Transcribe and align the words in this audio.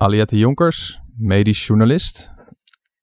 Aliette 0.00 0.36
Jonkers, 0.36 1.00
medisch 1.16 1.66
journalist. 1.66 2.32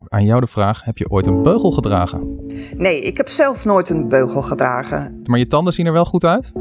Aan 0.08 0.26
jou 0.26 0.40
de 0.40 0.48
vraag, 0.48 0.84
heb 0.84 0.98
je 0.98 1.10
ooit 1.10 1.28
een 1.28 1.42
beugel 1.42 1.72
gedragen? 1.72 2.46
Nee, 2.78 3.00
ik 3.00 3.18
heb 3.18 3.28
zelf 3.28 3.66
nooit 3.66 3.90
een 3.90 4.08
beugel 4.08 4.42
gedragen. 4.42 5.22
Maar 5.24 5.40
je 5.40 5.48
tanden 5.48 5.74
zien 5.74 5.86
er 5.86 5.94
wel 5.94 6.06
goed 6.06 6.24
uit? 6.24 6.52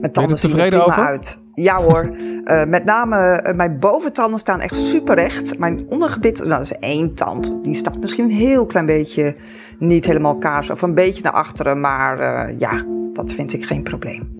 Mijn 0.00 0.12
tanden 0.12 0.38
zien 0.38 0.58
er 0.58 0.68
prima 0.68 0.84
over? 0.84 1.04
uit. 1.04 1.42
Ja 1.54 1.82
hoor, 1.82 2.10
uh, 2.44 2.64
met 2.74 2.84
name 2.84 3.42
uh, 3.46 3.54
mijn 3.54 3.78
boventanden 3.80 4.38
staan 4.38 4.60
echt 4.60 4.76
super 4.76 5.14
recht. 5.14 5.58
Mijn 5.58 5.80
ondergebit, 5.88 6.38
nou 6.38 6.48
dat 6.48 6.60
is 6.60 6.78
één 6.78 7.14
tand, 7.14 7.64
die 7.64 7.74
staat 7.74 7.98
misschien 7.98 8.24
een 8.24 8.36
heel 8.36 8.66
klein 8.66 8.86
beetje 8.86 9.36
niet 9.78 10.06
helemaal 10.06 10.38
kaars 10.38 10.70
of 10.70 10.82
een 10.82 10.94
beetje 10.94 11.22
naar 11.22 11.32
achteren. 11.32 11.80
Maar 11.80 12.20
uh, 12.20 12.58
ja, 12.58 12.84
dat 13.12 13.32
vind 13.32 13.52
ik 13.52 13.64
geen 13.64 13.82
probleem. 13.82 14.34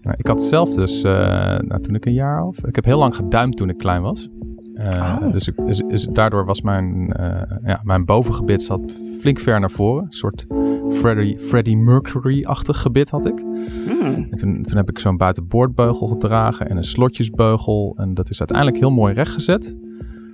Nou, 0.00 0.16
ik 0.18 0.26
had 0.26 0.42
zelf 0.42 0.74
dus, 0.74 1.02
nou, 1.02 1.80
toen 1.80 1.94
ik 1.94 2.06
een 2.06 2.12
jaar 2.12 2.42
of... 2.42 2.64
Ik 2.64 2.74
heb 2.74 2.84
heel 2.84 2.98
lang 2.98 3.16
geduimd 3.16 3.56
toen 3.56 3.68
ik 3.68 3.78
klein 3.78 4.02
was. 4.02 4.28
Uh, 4.74 5.18
oh. 5.22 5.32
dus, 5.32 5.50
dus, 5.64 5.82
dus, 5.88 6.04
daardoor 6.04 6.44
was 6.44 6.60
mijn, 6.60 7.14
uh, 7.20 7.42
ja, 7.64 7.80
mijn 7.82 8.04
bovengebit 8.04 8.62
zat 8.62 8.80
flink 9.20 9.38
ver 9.38 9.60
naar 9.60 9.70
voren. 9.70 10.04
Een 10.04 10.12
soort 10.12 10.46
Freddie, 10.90 11.38
Freddie 11.38 11.76
Mercury-achtig 11.76 12.80
gebit 12.80 13.10
had 13.10 13.26
ik. 13.26 13.44
Mm. 13.44 14.26
En 14.30 14.36
toen, 14.36 14.62
toen 14.62 14.76
heb 14.76 14.88
ik 14.88 14.98
zo'n 14.98 15.16
buitenboordbeugel 15.16 16.06
gedragen 16.06 16.68
en 16.68 16.76
een 16.76 16.84
slotjesbeugel. 16.84 17.94
En 17.96 18.14
dat 18.14 18.30
is 18.30 18.38
uiteindelijk 18.38 18.78
heel 18.78 18.90
mooi 18.90 19.14
rechtgezet. 19.14 19.76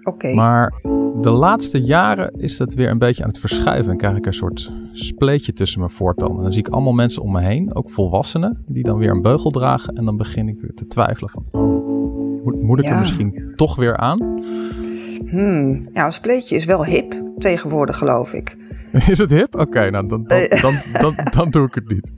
Oké. 0.02 0.34
Maar 0.34 0.80
de 1.20 1.30
laatste 1.30 1.80
jaren 1.80 2.30
is 2.36 2.56
dat 2.56 2.74
weer 2.74 2.90
een 2.90 2.98
beetje 2.98 3.22
aan 3.22 3.28
het 3.28 3.38
verschuiven. 3.38 3.92
En 3.92 3.98
krijg 3.98 4.16
ik 4.16 4.26
een 4.26 4.34
soort 4.34 4.72
spleetje 4.92 5.52
tussen 5.52 5.78
mijn 5.78 5.90
voortanden. 5.90 6.36
En 6.36 6.42
dan 6.42 6.52
zie 6.52 6.66
ik 6.66 6.68
allemaal 6.68 6.92
mensen 6.92 7.22
om 7.22 7.32
me 7.32 7.40
heen, 7.40 7.74
ook 7.74 7.90
volwassenen, 7.90 8.64
die 8.66 8.82
dan 8.82 8.98
weer 8.98 9.10
een 9.10 9.22
beugel 9.22 9.50
dragen. 9.50 9.94
En 9.94 10.04
dan 10.04 10.16
begin 10.16 10.48
ik 10.48 10.74
te 10.74 10.86
twijfelen 10.86 11.30
van, 11.30 11.44
moet, 12.66 12.78
ik 12.78 12.90
er 12.90 12.98
misschien 12.98 13.52
toch 13.54 13.76
weer 13.76 13.96
aan? 13.96 14.42
Hmm, 15.26 15.82
ja, 15.92 16.04
een 16.04 16.12
spleetje 16.12 16.56
is 16.56 16.64
wel 16.64 16.84
hip 16.84 17.14
tegenwoordig, 17.34 17.98
geloof 17.98 18.32
ik. 18.32 18.56
Is 19.10 19.18
het 19.18 19.30
hip? 19.30 19.60
Oké, 19.60 19.90
nou 19.90 20.06
dan, 20.06 20.24
dan, 20.24 20.46
dan, 20.62 20.74
dan, 21.00 21.14
dan, 21.36 21.50
doe 21.50 21.66
ik 21.66 21.74
het 21.74 21.88
niet. 21.88 22.12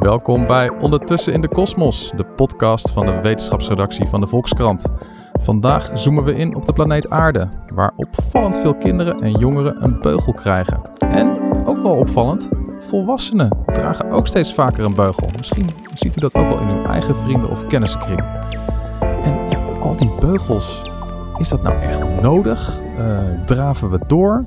Welkom 0.00 0.46
bij 0.46 0.68
Ondertussen 0.68 1.32
in 1.32 1.40
de 1.40 1.48
Kosmos, 1.48 2.12
de 2.16 2.24
podcast 2.24 2.92
van 2.92 3.06
de 3.06 3.20
wetenschapsredactie 3.22 4.06
van 4.06 4.20
de 4.20 4.26
Volkskrant. 4.26 4.86
Vandaag 5.40 5.90
zoomen 5.94 6.24
we 6.24 6.34
in 6.34 6.54
op 6.54 6.66
de 6.66 6.72
planeet 6.72 7.10
Aarde, 7.10 7.48
waar 7.74 7.92
opvallend 7.96 8.58
veel 8.58 8.74
kinderen 8.74 9.22
en 9.22 9.30
jongeren 9.30 9.84
een 9.84 10.00
beugel 10.00 10.32
krijgen. 10.32 10.80
En 10.98 11.38
ook 11.66 11.82
wel 11.82 11.96
opvallend, 11.96 12.48
volwassenen 12.86 13.58
dragen 13.66 14.10
ook 14.10 14.26
steeds 14.26 14.54
vaker 14.54 14.84
een 14.84 14.94
beugel. 14.94 15.28
Misschien 15.36 15.66
ziet 15.94 16.16
u 16.16 16.20
dat 16.20 16.34
ook 16.34 16.48
wel 16.48 16.60
in 16.60 16.68
uw 16.68 16.84
eigen 16.84 17.16
vrienden- 17.16 17.50
of 17.50 17.66
kennissenkring. 17.66 18.20
En 19.00 19.50
ja, 19.50 19.58
al 19.58 19.96
die 19.96 20.10
beugels, 20.20 20.82
is 21.36 21.48
dat 21.48 21.62
nou 21.62 21.80
echt 21.80 22.20
nodig? 22.22 22.80
Uh, 22.98 23.44
draven 23.44 23.90
we 23.90 24.00
door? 24.06 24.44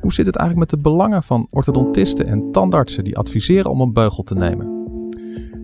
Hoe 0.00 0.12
zit 0.12 0.26
het 0.26 0.36
eigenlijk 0.36 0.70
met 0.70 0.80
de 0.80 0.90
belangen 0.90 1.22
van 1.22 1.46
orthodontisten 1.50 2.26
en 2.26 2.50
tandartsen 2.50 3.04
die 3.04 3.18
adviseren 3.18 3.70
om 3.70 3.80
een 3.80 3.92
beugel 3.92 4.22
te 4.22 4.34
nemen? 4.34 4.72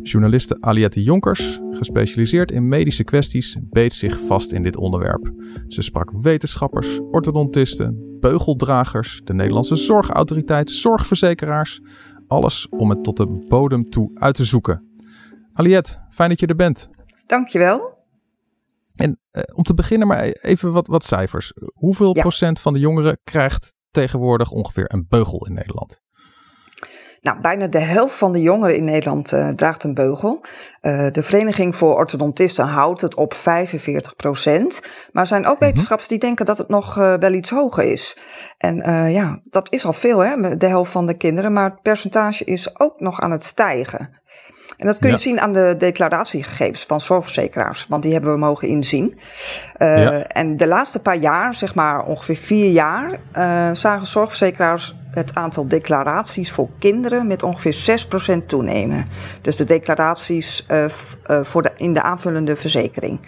Journaliste 0.03 0.57
Aliette 0.61 1.03
Jonkers, 1.03 1.61
gespecialiseerd 1.71 2.53
in 2.53 2.69
medische 2.69 3.05
kwesties, 3.05 3.57
beet 3.61 3.93
zich 3.93 4.21
vast 4.27 4.53
in 4.53 4.63
dit 4.63 4.77
onderwerp. 4.77 5.33
Ze 5.69 5.83
sprak 5.83 6.13
wetenschappers, 6.23 7.01
orthodontisten, 7.11 8.10
beugeldragers, 8.21 9.21
de 9.25 9.35
Nederlandse 9.35 9.77
Zorgautoriteit, 9.77 10.71
zorgverzekeraars. 10.71 11.81
Alles 12.27 12.69
om 12.69 12.91
het 12.91 13.05
tot 13.05 13.17
de 13.17 13.47
bodem 13.49 13.91
toe 13.91 14.11
uit 14.15 14.35
te 14.35 14.45
zoeken. 14.45 14.89
Aliette, 15.53 16.07
fijn 16.11 16.29
dat 16.29 16.41
je 16.41 16.47
er 16.47 16.57
bent. 16.57 16.89
Dankjewel. 17.27 17.99
En 18.97 19.21
eh, 19.31 19.43
om 19.55 19.63
te 19.63 19.75
beginnen 19.75 20.09
maar 20.09 20.23
even 20.23 20.73
wat, 20.73 20.87
wat 20.87 21.05
cijfers. 21.05 21.53
Hoeveel 21.73 22.13
procent 22.13 22.61
van 22.61 22.73
de 22.73 22.79
jongeren 22.79 23.19
krijgt 23.25 23.75
tegenwoordig 23.91 24.51
ongeveer 24.51 24.85
een 24.93 25.07
beugel 25.09 25.47
in 25.47 25.55
Nederland? 25.55 26.03
Nou, 27.23 27.41
bijna 27.41 27.67
de 27.67 27.79
helft 27.79 28.15
van 28.15 28.33
de 28.33 28.41
jongeren 28.41 28.77
in 28.77 28.85
Nederland 28.85 29.33
uh, 29.33 29.49
draagt 29.49 29.85
een 29.85 29.95
beugel. 29.95 30.41
Uh, 30.83 31.07
de 31.11 31.23
Vereniging 31.23 31.77
voor 31.77 31.95
Orthodontisten 31.95 32.67
houdt 32.67 33.01
het 33.01 33.15
op 33.15 33.35
45 33.35 34.17
procent. 34.17 34.81
Maar 35.13 35.23
er 35.23 35.29
zijn 35.29 35.47
ook 35.47 35.59
mhm. 35.59 35.65
wetenschappers 35.65 36.09
die 36.09 36.19
denken 36.19 36.45
dat 36.45 36.59
het 36.59 36.69
nog 36.69 36.97
uh, 36.99 37.15
wel 37.15 37.33
iets 37.33 37.51
hoger 37.51 37.85
is. 37.85 38.17
En 38.59 38.77
ja, 39.11 39.41
dat 39.43 39.73
is 39.73 39.85
al 39.85 39.93
veel, 39.93 40.19
hè, 40.19 40.57
de 40.57 40.67
helft 40.67 40.93
van 40.93 41.07
de 41.07 41.17
kinderen. 41.17 41.53
Maar 41.53 41.71
het 41.71 41.83
percentage 41.83 42.45
is 42.45 42.79
ook 42.79 43.01
nog 43.01 43.21
aan 43.21 43.31
het 43.31 43.45
stijgen. 43.45 44.21
En 44.81 44.87
dat 44.87 44.99
kun 44.99 45.11
je 45.11 45.17
zien 45.17 45.41
aan 45.41 45.53
de 45.53 45.75
declaratiegegevens 45.79 46.85
van 46.85 47.01
zorgverzekeraars, 47.01 47.87
want 47.89 48.03
die 48.03 48.13
hebben 48.13 48.33
we 48.33 48.39
mogen 48.39 48.69
inzien. 48.69 49.19
Uh, 49.79 50.37
En 50.37 50.57
de 50.57 50.67
laatste 50.67 51.03
paar 51.03 51.17
jaar, 51.17 51.55
zeg 51.55 51.75
maar 51.75 52.05
ongeveer 52.05 52.37
vier 52.37 52.71
jaar, 52.71 53.11
uh, 53.11 53.71
zagen 53.73 54.07
zorgverzekeraars 54.07 54.95
het 55.11 55.35
aantal 55.35 55.69
declaraties 55.69 56.53
voor 56.53 56.69
kinderen 56.79 57.27
met 57.27 57.43
ongeveer 57.43 57.75
6% 58.43 58.47
toenemen. 58.47 59.05
Dus 59.41 59.57
de 59.57 59.65
declaraties 59.65 60.67
uh, 60.71 60.85
voor 61.43 61.63
de, 61.63 61.71
in 61.77 61.95
de 61.95 62.03
aanvullende 62.03 62.57
verzekering. 62.57 63.21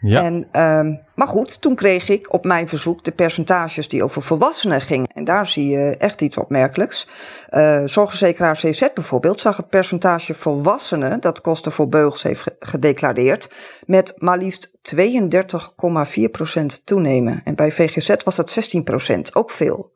Ja. 0.00 0.22
En, 0.22 0.34
uh, 0.36 0.96
maar 1.14 1.28
goed, 1.28 1.60
toen 1.60 1.74
kreeg 1.74 2.08
ik 2.08 2.32
op 2.32 2.44
mijn 2.44 2.68
verzoek 2.68 3.04
de 3.04 3.12
percentages 3.12 3.88
die 3.88 4.02
over 4.02 4.22
volwassenen 4.22 4.80
gingen. 4.80 5.06
En 5.06 5.24
daar 5.24 5.46
zie 5.46 5.68
je 5.68 5.96
echt 5.96 6.22
iets 6.22 6.36
opmerkelijks. 6.38 7.08
Uh, 7.50 7.82
zorgverzekeraar 7.84 8.56
CZ 8.56 8.88
bijvoorbeeld 8.94 9.40
zag 9.40 9.56
het 9.56 9.68
percentage 9.68 10.34
volwassenen 10.34 11.20
dat 11.20 11.40
kosten 11.40 11.72
voor 11.72 11.88
beugels 11.88 12.22
heeft 12.22 12.44
gedeclareerd 12.54 13.50
met 13.86 14.14
maar 14.16 14.38
liefst 14.38 14.78
32,4% 14.96 16.66
toenemen. 16.84 17.40
En 17.44 17.54
bij 17.54 17.72
VGZ 17.72 18.14
was 18.24 18.36
dat 18.36 18.72
16%, 18.76 19.20
ook 19.32 19.50
veel. 19.50 19.90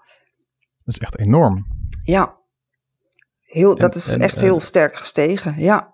Dat 0.84 0.94
is 0.94 0.98
echt 0.98 1.18
enorm. 1.18 1.66
Ja, 2.04 2.36
heel, 3.44 3.76
dat 3.76 3.94
is 3.94 4.08
echt 4.08 4.40
heel 4.40 4.60
sterk 4.60 4.96
gestegen, 4.96 5.54
ja. 5.56 5.91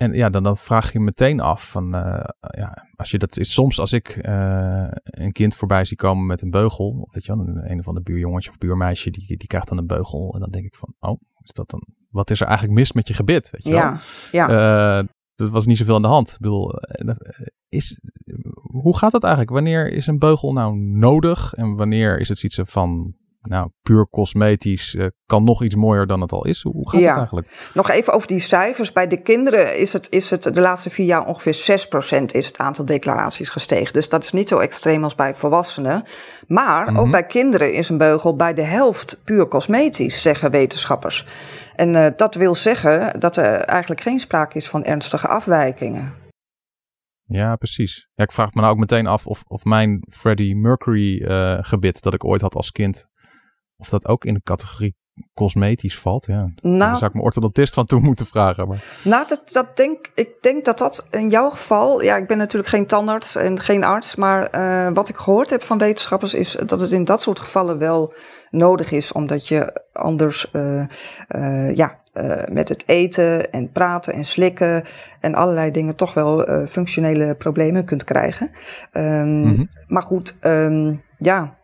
En 0.00 0.12
ja, 0.12 0.30
dan, 0.30 0.42
dan 0.42 0.56
vraag 0.56 0.92
je 0.92 0.98
je 0.98 1.04
meteen 1.04 1.40
af 1.40 1.70
van, 1.70 1.94
uh, 1.94 2.24
ja, 2.40 2.86
als 2.96 3.10
je 3.10 3.18
dat 3.18 3.38
is, 3.38 3.52
soms 3.52 3.80
als 3.80 3.92
ik 3.92 4.26
uh, 4.26 4.86
een 5.04 5.32
kind 5.32 5.56
voorbij 5.56 5.84
zie 5.84 5.96
komen 5.96 6.26
met 6.26 6.42
een 6.42 6.50
beugel, 6.50 7.08
weet 7.10 7.24
je 7.24 7.36
wel, 7.36 7.46
een, 7.46 7.70
een 7.70 7.78
of 7.78 7.88
ander 7.88 8.02
buurjongetje 8.02 8.50
of 8.50 8.58
buurmeisje, 8.58 9.10
die, 9.10 9.26
die 9.26 9.46
krijgt 9.46 9.68
dan 9.68 9.78
een 9.78 9.86
beugel. 9.86 10.34
En 10.34 10.40
dan 10.40 10.50
denk 10.50 10.64
ik 10.64 10.74
van, 10.74 10.94
oh, 10.98 11.20
is 11.42 11.52
dat 11.52 11.70
dan, 11.70 11.86
wat 12.10 12.30
is 12.30 12.40
er 12.40 12.46
eigenlijk 12.46 12.78
mis 12.78 12.92
met 12.92 13.08
je 13.08 13.14
gebit, 13.14 13.50
weet 13.50 13.64
je 13.64 13.70
ja, 13.70 13.90
wel? 13.90 14.00
Ja, 14.32 14.50
uh, 14.50 15.08
er 15.34 15.48
was 15.48 15.66
niet 15.66 15.76
zoveel 15.76 15.94
aan 15.94 16.02
de 16.02 16.08
hand. 16.08 16.30
Ik 16.30 16.40
bedoel, 16.40 16.72
is, 17.68 18.00
hoe 18.82 18.96
gaat 18.96 19.12
dat 19.12 19.22
eigenlijk? 19.22 19.52
Wanneer 19.52 19.92
is 19.92 20.06
een 20.06 20.18
beugel 20.18 20.52
nou 20.52 20.76
nodig? 20.78 21.54
En 21.54 21.76
wanneer 21.76 22.20
is 22.20 22.28
het 22.28 22.42
iets 22.42 22.58
van, 22.62 23.14
nou, 23.42 23.70
puur 23.82 24.08
cosmetisch 24.10 24.94
uh, 24.94 25.06
kan 25.26 25.44
nog 25.44 25.62
iets 25.62 25.74
mooier 25.74 26.06
dan 26.06 26.20
het 26.20 26.32
al 26.32 26.46
is. 26.46 26.62
Hoe, 26.62 26.90
gaat 26.90 27.00
het 27.00 27.16
eigenlijk? 27.16 27.70
Nog 27.74 27.90
even 27.90 28.12
over 28.12 28.28
die 28.28 28.40
cijfers. 28.40 28.92
Bij 28.92 29.06
de 29.06 29.22
kinderen 29.22 29.78
is 29.78 29.92
het, 29.92 30.10
is 30.10 30.30
het 30.30 30.42
de 30.42 30.60
laatste 30.60 30.90
vier 30.90 31.06
jaar 31.06 31.26
ongeveer 31.26 31.78
6% 32.20 32.24
is 32.24 32.46
het 32.46 32.58
aantal 32.58 32.84
declaraties 32.84 33.48
gestegen. 33.48 33.92
Dus 33.92 34.08
dat 34.08 34.22
is 34.22 34.32
niet 34.32 34.48
zo 34.48 34.58
extreem 34.58 35.04
als 35.04 35.14
bij 35.14 35.34
volwassenen. 35.34 36.02
Maar 36.46 36.88
ook 36.88 36.94
mhm. 36.94 37.10
bij 37.10 37.26
kinderen 37.26 37.74
is 37.74 37.88
een 37.88 37.98
beugel 37.98 38.36
bij 38.36 38.54
de 38.54 38.62
helft 38.62 39.20
puur 39.24 39.48
cosmetisch, 39.48 40.22
zeggen 40.22 40.50
wetenschappers. 40.50 41.26
En 41.76 41.94
uh, 41.94 42.06
dat 42.16 42.34
wil 42.34 42.54
zeggen 42.54 43.20
dat 43.20 43.36
er 43.36 43.60
eigenlijk 43.60 44.00
geen 44.00 44.20
sprake 44.20 44.56
is 44.56 44.68
van 44.68 44.84
ernstige 44.84 45.28
afwijkingen. 45.28 46.14
Ja, 47.24 47.56
precies. 47.56 48.08
Ja, 48.14 48.24
ik 48.24 48.32
vraag 48.32 48.54
me 48.54 48.60
nou 48.60 48.72
ook 48.72 48.78
meteen 48.78 49.06
af 49.06 49.26
of, 49.26 49.42
of 49.46 49.64
mijn 49.64 50.02
Freddie 50.10 50.56
Mercury 50.56 51.22
uh, 51.22 51.58
gebit 51.60 52.02
dat 52.02 52.14
ik 52.14 52.24
ooit 52.24 52.40
had 52.40 52.54
als 52.54 52.70
kind 52.70 53.09
of 53.80 53.88
dat 53.88 54.06
ook 54.06 54.24
in 54.24 54.34
de 54.34 54.42
categorie 54.42 54.98
cosmetisch 55.34 55.98
valt. 55.98 56.26
Ja. 56.26 56.52
Nou, 56.56 56.78
Daar 56.78 56.96
zou 56.96 57.04
ik 57.04 57.12
mijn 57.12 57.24
orthodontist 57.24 57.74
van 57.74 57.86
toe 57.86 58.00
moeten 58.00 58.26
vragen. 58.26 58.68
Maar. 58.68 58.84
Nou, 59.04 59.26
dat, 59.28 59.50
dat 59.52 59.76
denk, 59.76 60.10
ik 60.14 60.28
denk 60.40 60.64
dat 60.64 60.78
dat 60.78 61.08
in 61.10 61.28
jouw 61.28 61.50
geval... 61.50 62.02
Ja, 62.02 62.16
ik 62.16 62.26
ben 62.26 62.38
natuurlijk 62.38 62.70
geen 62.70 62.86
tandarts 62.86 63.36
en 63.36 63.60
geen 63.60 63.84
arts... 63.84 64.16
maar 64.16 64.48
uh, 64.54 64.94
wat 64.94 65.08
ik 65.08 65.16
gehoord 65.16 65.50
heb 65.50 65.62
van 65.62 65.78
wetenschappers... 65.78 66.34
is 66.34 66.52
dat 66.66 66.80
het 66.80 66.90
in 66.90 67.04
dat 67.04 67.20
soort 67.20 67.40
gevallen 67.40 67.78
wel 67.78 68.14
nodig 68.50 68.90
is... 68.90 69.12
omdat 69.12 69.48
je 69.48 69.82
anders 69.92 70.46
uh, 70.52 70.84
uh, 71.28 71.76
ja, 71.76 71.98
met 72.50 72.68
het 72.68 72.82
eten 72.86 73.52
en 73.52 73.72
praten 73.72 74.12
en 74.12 74.24
slikken... 74.24 74.84
en 75.20 75.34
allerlei 75.34 75.70
dingen 75.70 75.96
toch 75.96 76.14
wel 76.14 76.66
functionele 76.66 77.34
problemen 77.34 77.84
kunt 77.84 78.04
krijgen. 78.04 78.50
Um, 78.92 79.02
mm 79.02 79.44
-hmm. 79.44 79.68
Maar 79.86 80.02
goed, 80.02 80.38
um, 80.40 81.02
ja... 81.18 81.58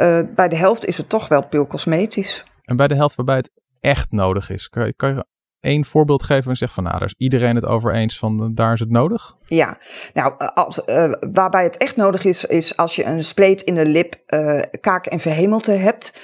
Uh, 0.00 0.20
bij 0.34 0.48
de 0.48 0.56
helft 0.56 0.84
is 0.84 0.96
het 0.96 1.08
toch 1.08 1.28
wel 1.28 1.48
puur 1.48 1.66
cosmetisch. 1.66 2.44
En 2.64 2.76
bij 2.76 2.88
de 2.88 2.94
helft 2.94 3.16
waarbij 3.16 3.36
het 3.36 3.50
echt 3.80 4.10
nodig 4.10 4.50
is, 4.50 4.68
kan 4.68 4.86
je, 4.86 4.94
kan 4.94 5.14
je 5.14 5.24
één 5.60 5.84
voorbeeld 5.84 6.22
geven 6.22 6.50
en 6.50 6.56
zeggen 6.56 6.74
van 6.74 6.84
nou, 6.84 6.98
daar 6.98 7.08
is 7.08 7.14
iedereen 7.18 7.54
het 7.54 7.66
over 7.66 7.94
eens 7.94 8.18
van 8.18 8.42
uh, 8.42 8.48
daar 8.52 8.72
is 8.72 8.80
het 8.80 8.90
nodig? 8.90 9.36
Ja, 9.44 9.78
nou, 10.14 10.34
eh, 10.38 10.48
als, 10.48 10.82
uh, 10.86 11.12
waarbij 11.32 11.62
het 11.62 11.76
echt 11.76 11.96
nodig 11.96 12.24
is, 12.24 12.44
is 12.44 12.76
als 12.76 12.96
je 12.96 13.04
een 13.04 13.24
spleet 13.24 13.62
in 13.62 13.74
de 13.74 13.86
lip, 13.86 14.14
uh, 14.28 14.60
kaak 14.80 15.06
en 15.06 15.20
verhemelte 15.20 15.70
hebt. 15.70 16.20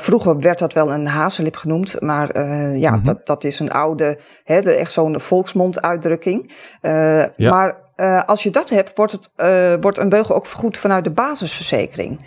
vroeger 0.00 0.40
werd 0.40 0.58
dat 0.58 0.72
wel 0.72 0.92
een 0.92 1.06
hazenlip 1.06 1.56
genoemd, 1.56 2.00
maar 2.00 2.38
ja, 2.78 2.90
mm 2.90 2.96
-hmm. 2.96 3.04
dat, 3.04 3.26
dat 3.26 3.44
is 3.44 3.60
een 3.60 3.70
oude, 3.70 4.18
hè, 4.44 4.60
echt 4.60 4.92
zo'n 4.92 5.20
volksmonduitdrukking. 5.20 6.52
Ja. 7.36 7.50
Maar 7.50 7.84
als 8.26 8.42
je 8.42 8.50
dat 8.50 8.70
hebt, 8.70 8.96
wordt, 8.96 9.12
het, 9.12 9.30
wordt 9.80 9.98
een 9.98 10.08
beugel 10.08 10.34
ook 10.34 10.46
vergoed 10.46 10.78
vanuit 10.78 11.04
de 11.04 11.10
basisverzekering. 11.10 12.20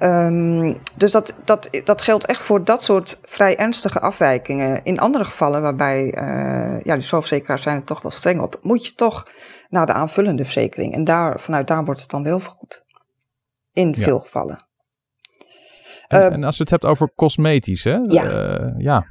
Um, 0.00 0.78
dus 0.94 1.12
dat, 1.12 1.34
dat, 1.44 1.80
dat 1.84 2.02
geldt 2.02 2.26
echt 2.26 2.42
voor 2.42 2.64
dat 2.64 2.82
soort 2.82 3.18
vrij 3.22 3.56
ernstige 3.56 4.00
afwijkingen. 4.00 4.84
In 4.84 4.98
andere 4.98 5.24
gevallen, 5.24 5.62
waarbij 5.62 6.04
uh, 6.04 6.80
ja, 6.80 6.94
de 6.94 7.00
zorgverzekeraars 7.00 7.62
zijn 7.62 7.76
er 7.76 7.84
toch 7.84 8.02
wel 8.02 8.10
streng 8.10 8.40
op, 8.40 8.58
moet 8.62 8.86
je 8.86 8.94
toch 8.94 9.26
naar 9.68 9.86
de 9.86 9.92
aanvullende 9.92 10.44
verzekering. 10.44 10.94
En 10.94 11.04
daar, 11.04 11.40
vanuit 11.40 11.66
daar 11.68 11.84
wordt 11.84 12.00
het 12.00 12.10
dan 12.10 12.22
wel 12.22 12.40
vergoed. 12.40 12.84
In 13.72 13.88
ja. 13.88 14.02
veel 14.02 14.18
gevallen. 14.20 14.66
En, 16.08 16.32
en, 16.32 16.44
als 16.44 16.56
je 16.56 16.62
het 16.62 16.70
hebt 16.70 16.84
over 16.84 17.12
cosmetisch, 17.14 17.84
hè? 17.84 17.96
Ja. 17.96 18.74
ja. 18.78 19.06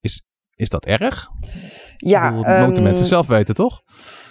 Is, 0.00 0.26
is 0.54 0.68
dat 0.68 0.84
erg? 0.84 1.28
Ja. 1.96 2.30
Dat 2.30 2.34
moeten 2.34 2.76
um, 2.76 2.82
mensen 2.82 3.06
zelf 3.06 3.26
weten, 3.26 3.54
toch? 3.54 3.82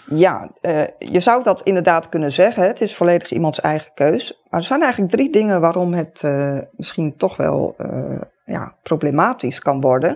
Ja, 0.09 0.49
uh, 0.61 0.81
je 0.99 1.19
zou 1.19 1.43
dat 1.43 1.61
inderdaad 1.61 2.09
kunnen 2.09 2.31
zeggen. 2.31 2.63
Het 2.63 2.81
is 2.81 2.95
volledig 2.95 3.31
iemands 3.31 3.61
eigen 3.61 3.91
keus. 3.93 4.41
Maar 4.49 4.59
er 4.59 4.65
zijn 4.65 4.81
eigenlijk 4.81 5.11
drie 5.11 5.29
dingen 5.31 5.61
waarom 5.61 5.93
het 5.93 6.21
uh, 6.25 6.57
misschien 6.71 7.17
toch 7.17 7.37
wel 7.37 7.75
uh, 7.77 8.21
ja, 8.45 8.75
problematisch 8.83 9.59
kan 9.59 9.81
worden. 9.81 10.15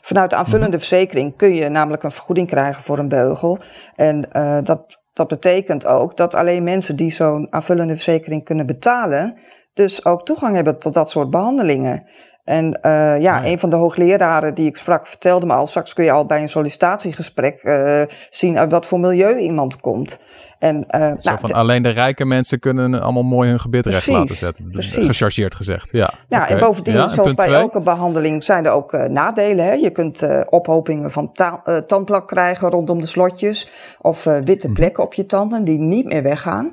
Vanuit 0.00 0.30
de 0.30 0.36
aanvullende 0.36 0.76
-hmm. 0.76 0.86
verzekering 0.86 1.36
kun 1.36 1.54
je 1.54 1.68
namelijk 1.68 2.02
een 2.02 2.10
vergoeding 2.10 2.48
krijgen 2.48 2.82
voor 2.82 2.98
een 2.98 3.08
beugel. 3.08 3.58
En 3.94 4.28
dat, 4.64 5.02
dat 5.12 5.28
betekent 5.28 5.86
ook 5.86 6.16
dat 6.16 6.34
alleen 6.34 6.62
mensen 6.62 6.96
die 6.96 7.12
zo'n 7.12 7.46
aanvullende 7.50 7.94
verzekering 7.94 8.44
kunnen 8.44 8.66
betalen, 8.66 9.36
dus 9.74 10.04
ook 10.04 10.24
toegang 10.24 10.54
hebben 10.54 10.78
tot 10.78 10.94
dat 10.94 11.10
soort 11.10 11.30
behandelingen. 11.30 12.06
En 12.44 12.78
uh, 12.82 13.20
ja, 13.20 13.44
een 13.44 13.58
van 13.58 13.70
de 13.70 13.76
hoogleraren 13.76 14.54
die 14.54 14.66
ik 14.66 14.76
sprak 14.76 15.06
vertelde 15.06 15.46
me 15.46 15.52
al, 15.52 15.66
straks 15.66 15.92
kun 15.92 16.04
je 16.04 16.12
al 16.12 16.26
bij 16.26 16.42
een 16.42 16.48
sollicitatiegesprek 16.48 17.62
uh, 17.62 18.02
zien 18.30 18.58
uit 18.58 18.72
wat 18.72 18.86
voor 18.86 19.00
milieu 19.00 19.38
iemand 19.38 19.80
komt. 19.80 20.20
En, 20.58 20.76
uh, 20.76 21.00
Zo 21.00 21.16
nou, 21.18 21.38
van 21.40 21.52
alleen 21.52 21.82
de 21.82 21.88
rijke 21.88 22.24
mensen 22.24 22.58
kunnen 22.58 23.02
allemaal 23.02 23.22
mooi 23.22 23.48
hun 23.48 23.60
gebit 23.60 23.86
recht 23.86 24.06
laten 24.06 24.34
zetten. 24.34 24.70
Precies. 24.70 25.06
Gechargeerd 25.06 25.54
gezegd, 25.54 25.88
ja. 25.92 26.12
Okay. 26.28 26.48
en 26.48 26.58
bovendien, 26.58 26.94
ja, 26.94 27.02
en 27.02 27.08
zoals 27.08 27.34
bij 27.34 27.46
twee? 27.46 27.58
elke 27.58 27.80
behandeling, 27.80 28.44
zijn 28.44 28.64
er 28.64 28.72
ook 28.72 28.92
uh, 28.92 29.04
nadelen. 29.04 29.64
Hè? 29.64 29.72
Je 29.72 29.90
kunt 29.90 30.22
uh, 30.22 30.40
ophopingen 30.48 31.10
van 31.10 31.32
ta- 31.32 31.62
tandplak 31.86 32.28
krijgen 32.28 32.70
rondom 32.70 33.00
de 33.00 33.06
slotjes. 33.06 33.70
Of 34.00 34.24
witte 34.24 34.68
plekken 34.72 35.02
op 35.04 35.14
je 35.14 35.26
tanden 35.26 35.64
die 35.64 35.78
niet 35.78 36.04
meer 36.04 36.22
weggaan. 36.22 36.72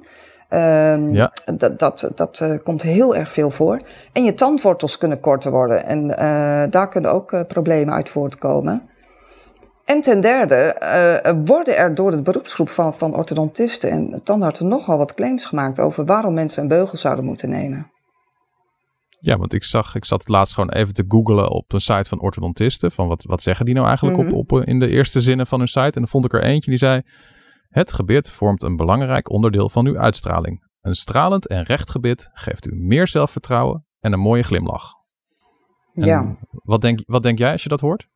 Um, 0.50 1.10
ja. 1.10 1.32
Dat, 1.58 1.80
dat, 1.80 2.12
dat 2.16 2.40
uh, 2.40 2.58
komt 2.64 2.82
heel 2.82 3.16
erg 3.16 3.32
veel 3.32 3.50
voor. 3.50 3.82
En 4.14 4.24
je 4.24 4.34
tandwortels 4.34 4.98
kunnen 4.98 5.20
korter 5.20 5.52
worden. 5.52 5.86
En 5.86 6.04
uh, 6.10 6.64
daar 6.70 6.90
kunnen 6.90 7.12
ook 7.12 7.32
uh, 7.32 7.42
problemen 7.48 7.94
uit 7.94 8.10
voortkomen. 8.10 8.90
En 9.86 10.02
ten 10.02 10.22
derde 10.22 10.76
worden 11.46 11.78
er 11.78 11.96
door 11.96 12.12
de 12.12 12.22
beroepsgroep 12.22 12.70
van, 12.70 12.94
van 12.94 13.16
orthodontisten 13.16 13.90
en 13.90 14.22
tandartsen 14.24 14.68
nogal 14.68 14.98
wat 14.98 15.14
claims 15.14 15.46
gemaakt 15.46 15.80
over 15.80 16.06
waarom 16.06 16.34
mensen 16.34 16.62
een 16.62 16.68
beugel 16.68 16.98
zouden 16.98 17.26
moeten 17.26 17.50
nemen. 17.50 17.92
Ja, 19.20 19.38
want 19.38 19.54
ik 19.54 19.64
zag, 19.64 19.96
ik 19.96 20.06
zat 20.06 20.28
laatst 20.28 20.54
gewoon 20.54 20.72
even 20.72 20.94
te 20.94 21.06
googlen 21.08 21.52
op 21.52 21.74
een 21.74 21.82
site 21.82 22.10
van 22.10 22.22
orthodontisten. 22.22 22.92
Van 22.92 23.08
wat, 23.08 23.24
wat 23.24 23.42
zeggen 23.42 23.66
die 23.66 23.74
nou 23.74 23.88
eigenlijk 23.88 24.18
op, 24.18 24.52
op, 24.52 24.66
in 24.66 24.80
de 24.80 24.90
eerste 24.90 25.22
zinnen 25.22 25.48
van 25.48 25.60
hun 25.60 25.68
site? 25.68 25.82
En 25.82 25.92
dan 25.92 26.08
vond 26.08 26.26
ik 26.26 26.34
er 26.34 26.44
eentje 26.44 26.70
die 26.70 26.80
zei. 26.80 27.02
Het 27.70 27.94
gebit 27.94 28.30
vormt 28.30 28.64
een 28.64 28.76
belangrijk 28.76 29.30
onderdeel 29.30 29.70
van 29.70 29.86
uw 29.86 29.98
uitstraling. 29.98 30.66
Een 30.82 30.96
stralend 30.96 31.48
en 31.48 31.64
recht 31.64 31.90
gebit 31.90 32.30
geeft 32.34 32.68
u 32.68 32.76
meer 32.76 33.08
zelfvertrouwen 33.08 33.86
en 34.00 34.14
een 34.14 34.20
mooie 34.20 34.44
glimlach. 34.44 34.94
En 35.94 36.06
ja. 36.06 36.36
Wat 36.50 36.82
denk, 36.82 37.00
wat 37.06 37.24
denk 37.24 37.38
jij 37.38 37.52
als 37.52 37.64
je 37.64 37.70
dat 37.70 37.80
hoort? 37.82 38.08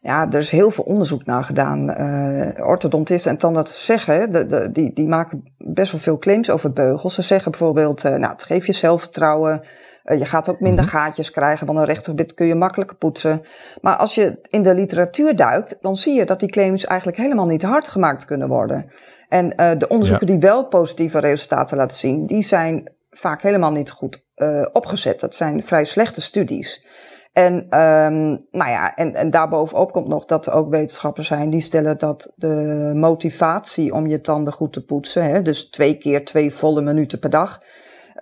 Ja, 0.00 0.30
er 0.30 0.38
is 0.38 0.50
heel 0.50 0.70
veel 0.70 0.84
onderzoek 0.84 1.24
naar 1.24 1.44
gedaan. 1.44 1.90
Uh, 1.90 2.66
orthodontisten 2.66 3.30
en 3.30 3.38
tandartsen 3.38 3.84
zeggen, 3.84 4.30
de, 4.30 4.46
de, 4.46 4.70
die, 4.72 4.92
die 4.92 5.08
maken 5.08 5.52
best 5.56 5.92
wel 5.92 6.00
veel 6.00 6.18
claims 6.18 6.50
over 6.50 6.72
beugels. 6.72 7.14
Ze 7.14 7.22
zeggen 7.22 7.50
bijvoorbeeld, 7.50 8.04
uh, 8.04 8.16
nou, 8.16 8.32
het 8.32 8.42
geeft 8.42 8.66
je 8.66 8.72
zelfvertrouwen. 8.72 9.62
Uh, 10.06 10.18
je 10.18 10.24
gaat 10.24 10.48
ook 10.48 10.60
minder 10.60 10.84
mm-hmm. 10.84 10.98
gaatjes 10.98 11.30
krijgen, 11.30 11.66
want 11.66 11.78
een 11.78 11.84
rechtergebit 11.84 12.34
kun 12.34 12.46
je 12.46 12.54
makkelijker 12.54 12.96
poetsen. 12.96 13.42
Maar 13.80 13.96
als 13.96 14.14
je 14.14 14.38
in 14.48 14.62
de 14.62 14.74
literatuur 14.74 15.36
duikt, 15.36 15.76
dan 15.80 15.96
zie 15.96 16.14
je 16.14 16.24
dat 16.24 16.40
die 16.40 16.50
claims 16.50 16.84
eigenlijk 16.84 17.18
helemaal 17.18 17.46
niet 17.46 17.62
hard 17.62 17.88
gemaakt 17.88 18.24
kunnen 18.24 18.48
worden. 18.48 18.90
En 19.28 19.48
de 19.78 19.88
onderzoeken 19.88 20.26
ja. 20.26 20.32
die 20.32 20.48
wel 20.48 20.66
positieve 20.66 21.18
resultaten 21.18 21.76
laten 21.76 21.98
zien, 21.98 22.26
die 22.26 22.42
zijn 22.42 22.92
vaak 23.10 23.42
helemaal 23.42 23.70
niet 23.70 23.90
goed 23.90 24.24
opgezet. 24.72 25.20
Dat 25.20 25.34
zijn 25.34 25.62
vrij 25.62 25.84
slechte 25.84 26.20
studies. 26.20 26.86
En, 27.32 27.54
um, 27.54 28.46
nou 28.50 28.70
ja, 28.70 28.94
en, 28.94 29.14
en 29.14 29.30
daarbovenop 29.30 29.92
komt 29.92 30.08
nog 30.08 30.24
dat 30.24 30.46
er 30.46 30.52
ook 30.52 30.68
wetenschappers 30.68 31.26
zijn 31.26 31.50
die 31.50 31.60
stellen 31.60 31.98
dat 31.98 32.32
de 32.36 32.92
motivatie 32.94 33.92
om 33.92 34.06
je 34.06 34.20
tanden 34.20 34.52
goed 34.52 34.72
te 34.72 34.84
poetsen, 34.84 35.24
hè, 35.24 35.42
dus 35.42 35.70
twee 35.70 35.94
keer 35.94 36.24
twee 36.24 36.54
volle 36.54 36.80
minuten 36.80 37.18
per 37.18 37.30
dag, 37.30 37.60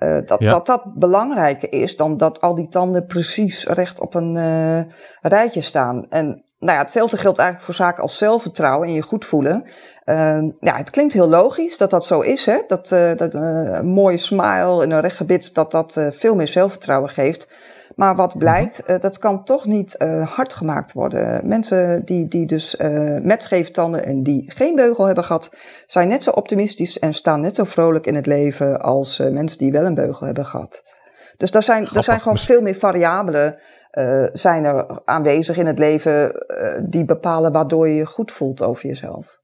uh, 0.04 0.18
dat, 0.26 0.40
ja. 0.40 0.48
dat 0.48 0.66
dat 0.66 0.82
belangrijker 0.94 1.72
is 1.72 1.96
dan 1.96 2.16
dat 2.16 2.40
al 2.40 2.54
die 2.54 2.68
tanden 2.68 3.06
precies 3.06 3.66
recht 3.66 4.00
op 4.00 4.14
een 4.14 4.36
uh, 4.36 4.80
rijtje 5.20 5.60
staan. 5.60 6.06
En 6.08 6.26
nou 6.58 6.76
ja, 6.76 6.78
hetzelfde 6.78 7.16
geldt 7.16 7.38
eigenlijk 7.38 7.66
voor 7.66 7.84
zaken 7.86 8.02
als 8.02 8.18
zelfvertrouwen 8.18 8.88
en 8.88 8.94
je 8.94 9.02
goed 9.02 9.24
voelen. 9.24 9.64
Uh, 10.04 10.42
ja, 10.58 10.76
het 10.76 10.90
klinkt 10.90 11.12
heel 11.12 11.28
logisch 11.28 11.76
dat 11.76 11.90
dat 11.90 12.06
zo 12.06 12.20
is, 12.20 12.46
hè? 12.46 12.58
dat, 12.66 12.88
dat 13.16 13.34
een 13.34 13.86
mooie 13.86 14.18
smile 14.18 14.82
en 14.82 14.90
een 14.90 15.00
recht 15.00 15.16
gebit, 15.16 15.54
dat 15.54 15.70
dat 15.70 16.00
veel 16.10 16.34
meer 16.34 16.48
zelfvertrouwen 16.48 17.10
geeft. 17.10 17.46
Maar 17.96 18.16
wat 18.16 18.38
blijkt, 18.38 18.82
uh, 18.86 18.98
dat 18.98 19.18
kan 19.18 19.44
toch 19.44 19.66
niet 19.66 19.96
uh, 19.98 20.28
hard 20.28 20.52
gemaakt 20.52 20.92
worden. 20.92 21.48
Mensen 21.48 22.04
die, 22.04 22.28
die 22.28 22.46
dus 22.46 22.74
uh, 22.74 23.20
met 23.20 23.42
scheve 23.42 23.70
tanden 23.70 24.04
en 24.04 24.22
die 24.22 24.52
geen 24.54 24.74
beugel 24.74 25.06
hebben 25.06 25.24
gehad, 25.24 25.50
zijn 25.86 26.08
net 26.08 26.22
zo 26.22 26.30
optimistisch 26.30 26.98
en 26.98 27.14
staan 27.14 27.40
net 27.40 27.56
zo 27.56 27.64
vrolijk 27.64 28.06
in 28.06 28.14
het 28.14 28.26
leven 28.26 28.80
als 28.80 29.18
mensen 29.18 29.58
die 29.58 29.72
wel 29.72 29.84
een 29.84 29.94
beugel 29.94 30.26
hebben 30.26 30.46
gehad. 30.46 30.82
Dus 31.36 31.50
daar 31.50 31.62
zijn, 31.62 31.88
er 31.94 32.02
zijn 32.02 32.20
gewoon 32.20 32.38
veel 32.38 32.62
meer 32.62 32.74
variabelen 32.74 33.58
zijn 34.32 34.64
er 34.64 35.00
aanwezig 35.04 35.56
in 35.56 35.66
het 35.66 35.78
leven 35.78 36.32
die 36.90 37.04
bepalen 37.04 37.52
waardoor 37.52 37.88
je 37.88 37.94
je 37.94 38.06
goed 38.06 38.32
voelt 38.32 38.62
over 38.62 38.88
jezelf. 38.88 39.42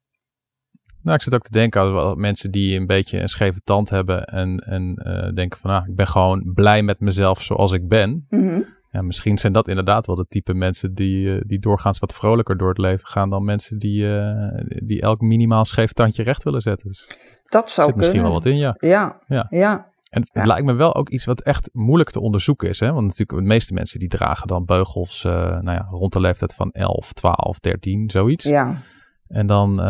Nou, 1.03 1.17
ik 1.17 1.23
zit 1.23 1.35
ook 1.35 1.43
te 1.43 1.51
denken 1.51 1.81
aan 1.81 2.21
mensen 2.21 2.51
die 2.51 2.77
een 2.77 2.87
beetje 2.87 3.21
een 3.21 3.29
scheve 3.29 3.61
tand 3.65 3.91
hebben 3.91 4.25
en, 4.25 4.59
en 4.59 5.03
uh, 5.07 5.35
denken 5.35 5.59
van, 5.59 5.71
ah, 5.71 5.89
ik 5.89 5.95
ben 5.95 6.07
gewoon 6.07 6.53
blij 6.55 6.83
met 6.83 7.01
mezelf 7.01 7.43
zoals 7.43 7.73
ik 7.73 7.89
ben. 7.89 8.27
Mm-hmm. 8.29 8.79
Ja, 8.91 9.03
misschien 9.03 9.39
zijn 9.39 9.53
dat 9.53 9.69
inderdaad 9.69 10.07
wel 10.07 10.17
de 10.17 10.27
type 10.27 10.55
mensen 10.55 10.95
die, 10.95 11.27
uh, 11.27 11.41
die 11.47 11.59
doorgaans 11.59 11.99
wat 11.99 12.15
vrolijker 12.15 12.57
door 12.57 12.69
het 12.69 12.79
leven 12.79 13.07
gaan 13.07 13.31
dan 13.31 13.45
mensen 13.45 13.79
die, 13.79 14.05
uh, 14.05 14.49
die 14.65 15.01
elk 15.01 15.21
minimaal 15.21 15.65
scheef 15.65 15.93
tandje 15.93 16.23
recht 16.23 16.43
willen 16.43 16.61
zetten. 16.61 16.89
Dus 16.89 17.07
dat 17.45 17.71
zou 17.71 17.89
zit 17.89 17.97
misschien 17.97 18.23
wel 18.23 18.33
wat 18.33 18.47
in, 18.47 18.57
ja. 18.57 18.75
Ja, 18.79 19.21
ja. 19.27 19.47
ja. 19.51 19.89
En 20.11 20.21
het, 20.21 20.31
het 20.33 20.47
lijkt 20.47 20.65
me 20.65 20.73
wel 20.73 20.95
ook 20.95 21.09
iets 21.09 21.25
wat 21.25 21.41
echt 21.41 21.71
moeilijk 21.73 22.11
te 22.11 22.21
onderzoeken 22.21 22.69
is. 22.69 22.81
Hè? 22.81 22.93
Want 22.93 23.07
natuurlijk 23.07 23.39
de 23.39 23.45
meeste 23.45 23.75
mensen 23.75 23.99
die 23.99 24.09
dragen 24.09 24.47
dan 24.47 24.65
beugels 24.65 25.23
nou 25.23 25.71
ja, 25.71 25.87
rond 25.91 26.13
de 26.13 26.21
leeftijd 26.21 26.55
van 26.55 26.71
11, 26.71 27.13
12, 27.13 27.59
13, 27.59 28.11
zoiets. 28.11 28.45
Ja. 28.45 28.83
En 29.31 29.47
dan, 29.47 29.71
uh, 29.81 29.87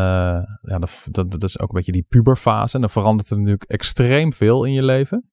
ja, 0.60 0.78
dat, 0.78 1.06
dat, 1.10 1.30
dat, 1.30 1.42
is 1.42 1.58
ook 1.58 1.68
een 1.68 1.74
beetje 1.74 1.92
die 1.92 2.06
puberfase. 2.08 2.74
En 2.74 2.80
dan 2.80 2.90
verandert 2.90 3.30
er 3.30 3.36
natuurlijk 3.36 3.70
extreem 3.70 4.32
veel 4.32 4.64
in 4.64 4.72
je 4.72 4.84
leven. 4.84 5.30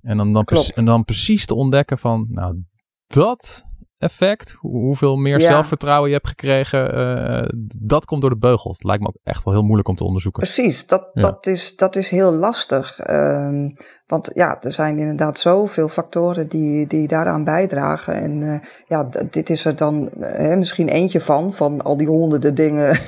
En 0.00 0.16
dan, 0.16 0.32
dan, 0.32 0.44
en 0.74 0.84
dan 0.84 1.04
precies 1.04 1.46
te 1.46 1.54
ontdekken 1.54 1.98
van, 1.98 2.26
nou, 2.30 2.62
dat 3.06 3.64
effect, 3.98 4.56
hoeveel 4.60 5.16
meer 5.16 5.40
ja. 5.40 5.48
zelfvertrouwen 5.48 6.08
je 6.08 6.14
hebt 6.14 6.28
gekregen, 6.28 6.98
uh, 6.98 7.48
dat 7.78 8.04
komt 8.04 8.20
door 8.20 8.30
de 8.30 8.36
beugel. 8.36 8.70
Het 8.70 8.84
lijkt 8.84 9.02
me 9.02 9.08
ook 9.08 9.18
echt 9.22 9.44
wel 9.44 9.54
heel 9.54 9.62
moeilijk 9.62 9.88
om 9.88 9.94
te 9.94 10.04
onderzoeken. 10.04 10.42
Precies, 10.42 10.86
dat, 10.86 11.10
ja. 11.12 11.20
dat, 11.20 11.46
is, 11.46 11.76
dat 11.76 11.96
is 11.96 12.10
heel 12.10 12.32
lastig. 12.32 13.08
Um, 13.10 13.74
want 14.06 14.30
ja, 14.34 14.60
er 14.60 14.72
zijn 14.72 14.98
inderdaad 14.98 15.38
zoveel 15.38 15.88
factoren 15.88 16.48
die, 16.48 16.86
die 16.86 17.08
daaraan 17.08 17.44
bijdragen. 17.44 18.14
En 18.14 18.40
uh, 18.40 18.58
ja, 18.86 19.08
dit 19.30 19.50
is 19.50 19.64
er 19.64 19.76
dan 19.76 20.10
uh, 20.16 20.56
misschien 20.56 20.88
eentje 20.88 21.20
van, 21.20 21.52
van 21.52 21.82
al 21.82 21.96
die 21.96 22.06
honderden 22.06 22.54
dingen. 22.54 22.98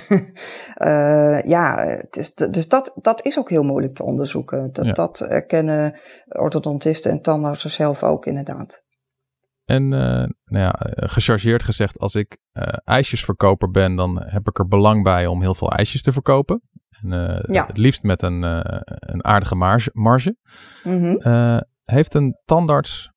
uh, 0.78 1.42
ja, 1.56 1.84
het 1.84 2.16
is, 2.16 2.34
dus 2.34 2.68
dat, 2.68 2.92
dat 3.02 3.24
is 3.24 3.38
ook 3.38 3.50
heel 3.50 3.62
moeilijk 3.62 3.94
te 3.94 4.04
onderzoeken. 4.04 4.72
Dat, 4.72 4.84
ja. 4.84 4.92
dat 4.92 5.20
erkennen 5.20 5.98
orthodontisten 6.28 7.10
en 7.10 7.22
tandartsen 7.22 7.70
zelf 7.70 8.02
ook 8.02 8.26
inderdaad. 8.26 8.86
En 9.68 9.82
uh, 9.82 9.98
nou 10.44 10.64
ja, 10.64 10.74
gechargeerd 10.94 11.62
gezegd, 11.62 11.98
als 11.98 12.14
ik 12.14 12.38
uh, 12.52 12.62
ijsjesverkoper 12.84 13.70
ben, 13.70 13.96
dan 13.96 14.22
heb 14.24 14.48
ik 14.48 14.58
er 14.58 14.66
belang 14.68 15.02
bij 15.02 15.26
om 15.26 15.40
heel 15.42 15.54
veel 15.54 15.72
ijsjes 15.72 16.02
te 16.02 16.12
verkopen. 16.12 16.62
En, 17.02 17.12
uh, 17.12 17.54
ja. 17.54 17.66
Het 17.66 17.76
liefst 17.76 18.02
met 18.02 18.22
een, 18.22 18.42
een 19.12 19.24
aardige 19.24 19.54
marge. 19.54 19.90
marge. 19.92 20.36
Mm-hmm. 20.84 21.62
heeft 21.82 22.14
een 22.14 22.40
tandarts 22.44 23.10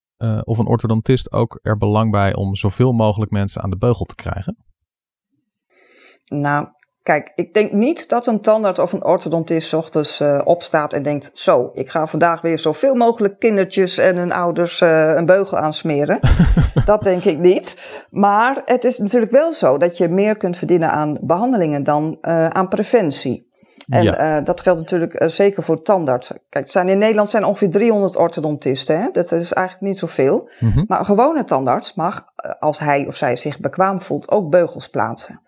of 0.44 0.58
een 0.58 0.68
orthodontist 0.68 1.32
ook 1.32 1.60
er 1.62 1.78
belang 1.78 2.12
bij 2.12 2.36
om 2.36 2.56
zoveel 2.56 2.92
mogelijk 2.92 3.32
mensen 3.32 3.62
aan 3.62 3.70
de 3.70 3.78
beugel 3.78 4.06
te 4.06 4.16
krijgen? 4.16 4.58
Nou, 6.26 6.68
Kijk, 7.04 7.32
ik 7.36 7.54
denk 7.54 7.72
niet 7.72 8.10
dat 8.10 8.28
een 8.28 8.42
tandarts 8.42 8.80
of 8.80 8.94
een 8.94 9.06
orthodontist 9.06 9.74
ochtends 9.74 10.20
uh, 10.20 10.42
opstaat 10.44 10.94
en 10.94 11.04
denkt: 11.04 11.30
Zo, 11.34 11.72
ik 11.74 11.90
ga 11.90 12.08
vandaag 12.08 12.42
weer 12.42 12.60
zoveel 12.60 12.96
mogelijk 12.96 13.40
kindertjes 13.40 13.98
en 13.98 14.18
hun 14.18 14.32
ouders 14.32 14.82
uh, 14.82 15.14
een 15.16 15.26
beugel 15.26 15.58
aansmeren. 15.58 16.20
dat 16.86 17.04
denk 17.04 17.24
ik 17.24 17.38
niet. 17.38 17.76
Maar 18.10 18.62
het 18.66 18.84
is 18.84 18.98
natuurlijk 18.98 19.32
wel 19.32 19.54
zo 19.54 19.78
dat 19.78 19.98
je 19.98 20.10
meer 20.10 20.38
kunt 20.38 20.58
verdienen 20.58 20.92
aan 20.92 21.18
behandelingen 21.22 21.84
dan 21.84 22.18
uh, 22.22 22.48
aan 22.48 22.68
preventie. 22.68 23.50
En 23.90 24.04
ja. 24.04 24.42
dat 24.42 24.62
geldt 24.62 24.80
natuurlijk 24.80 25.24
zeker 25.26 25.64
voor 25.64 25.82
tandarts. 25.82 26.32
Kijk, 26.50 26.70
zijn, 26.70 26.90
in 26.90 26.98
Nederland 26.98 27.30
zijn 27.30 27.46
ongeveer 27.46 27.70
300 27.70 28.16
orthodontisten. 28.16 29.02
Hè? 29.02 29.10
Dat 29.12 29.32
is 29.32 29.54
eigenlijk 29.54 29.88
niet 29.88 29.98
zoveel. 29.98 30.50
Mm 30.60 30.84
Maar 30.88 31.00
een 31.00 31.06
gewone 31.06 31.44
tandarts 31.44 31.94
mag, 31.94 32.26
als 32.60 32.80
hij 32.80 33.08
of 33.08 33.16
zij 33.16 33.36
zich 33.36 33.60
bekwaam 33.60 34.00
voelt, 34.00 34.32
ook 34.32 34.50
beugels 34.50 34.90
plaatsen. 34.90 35.42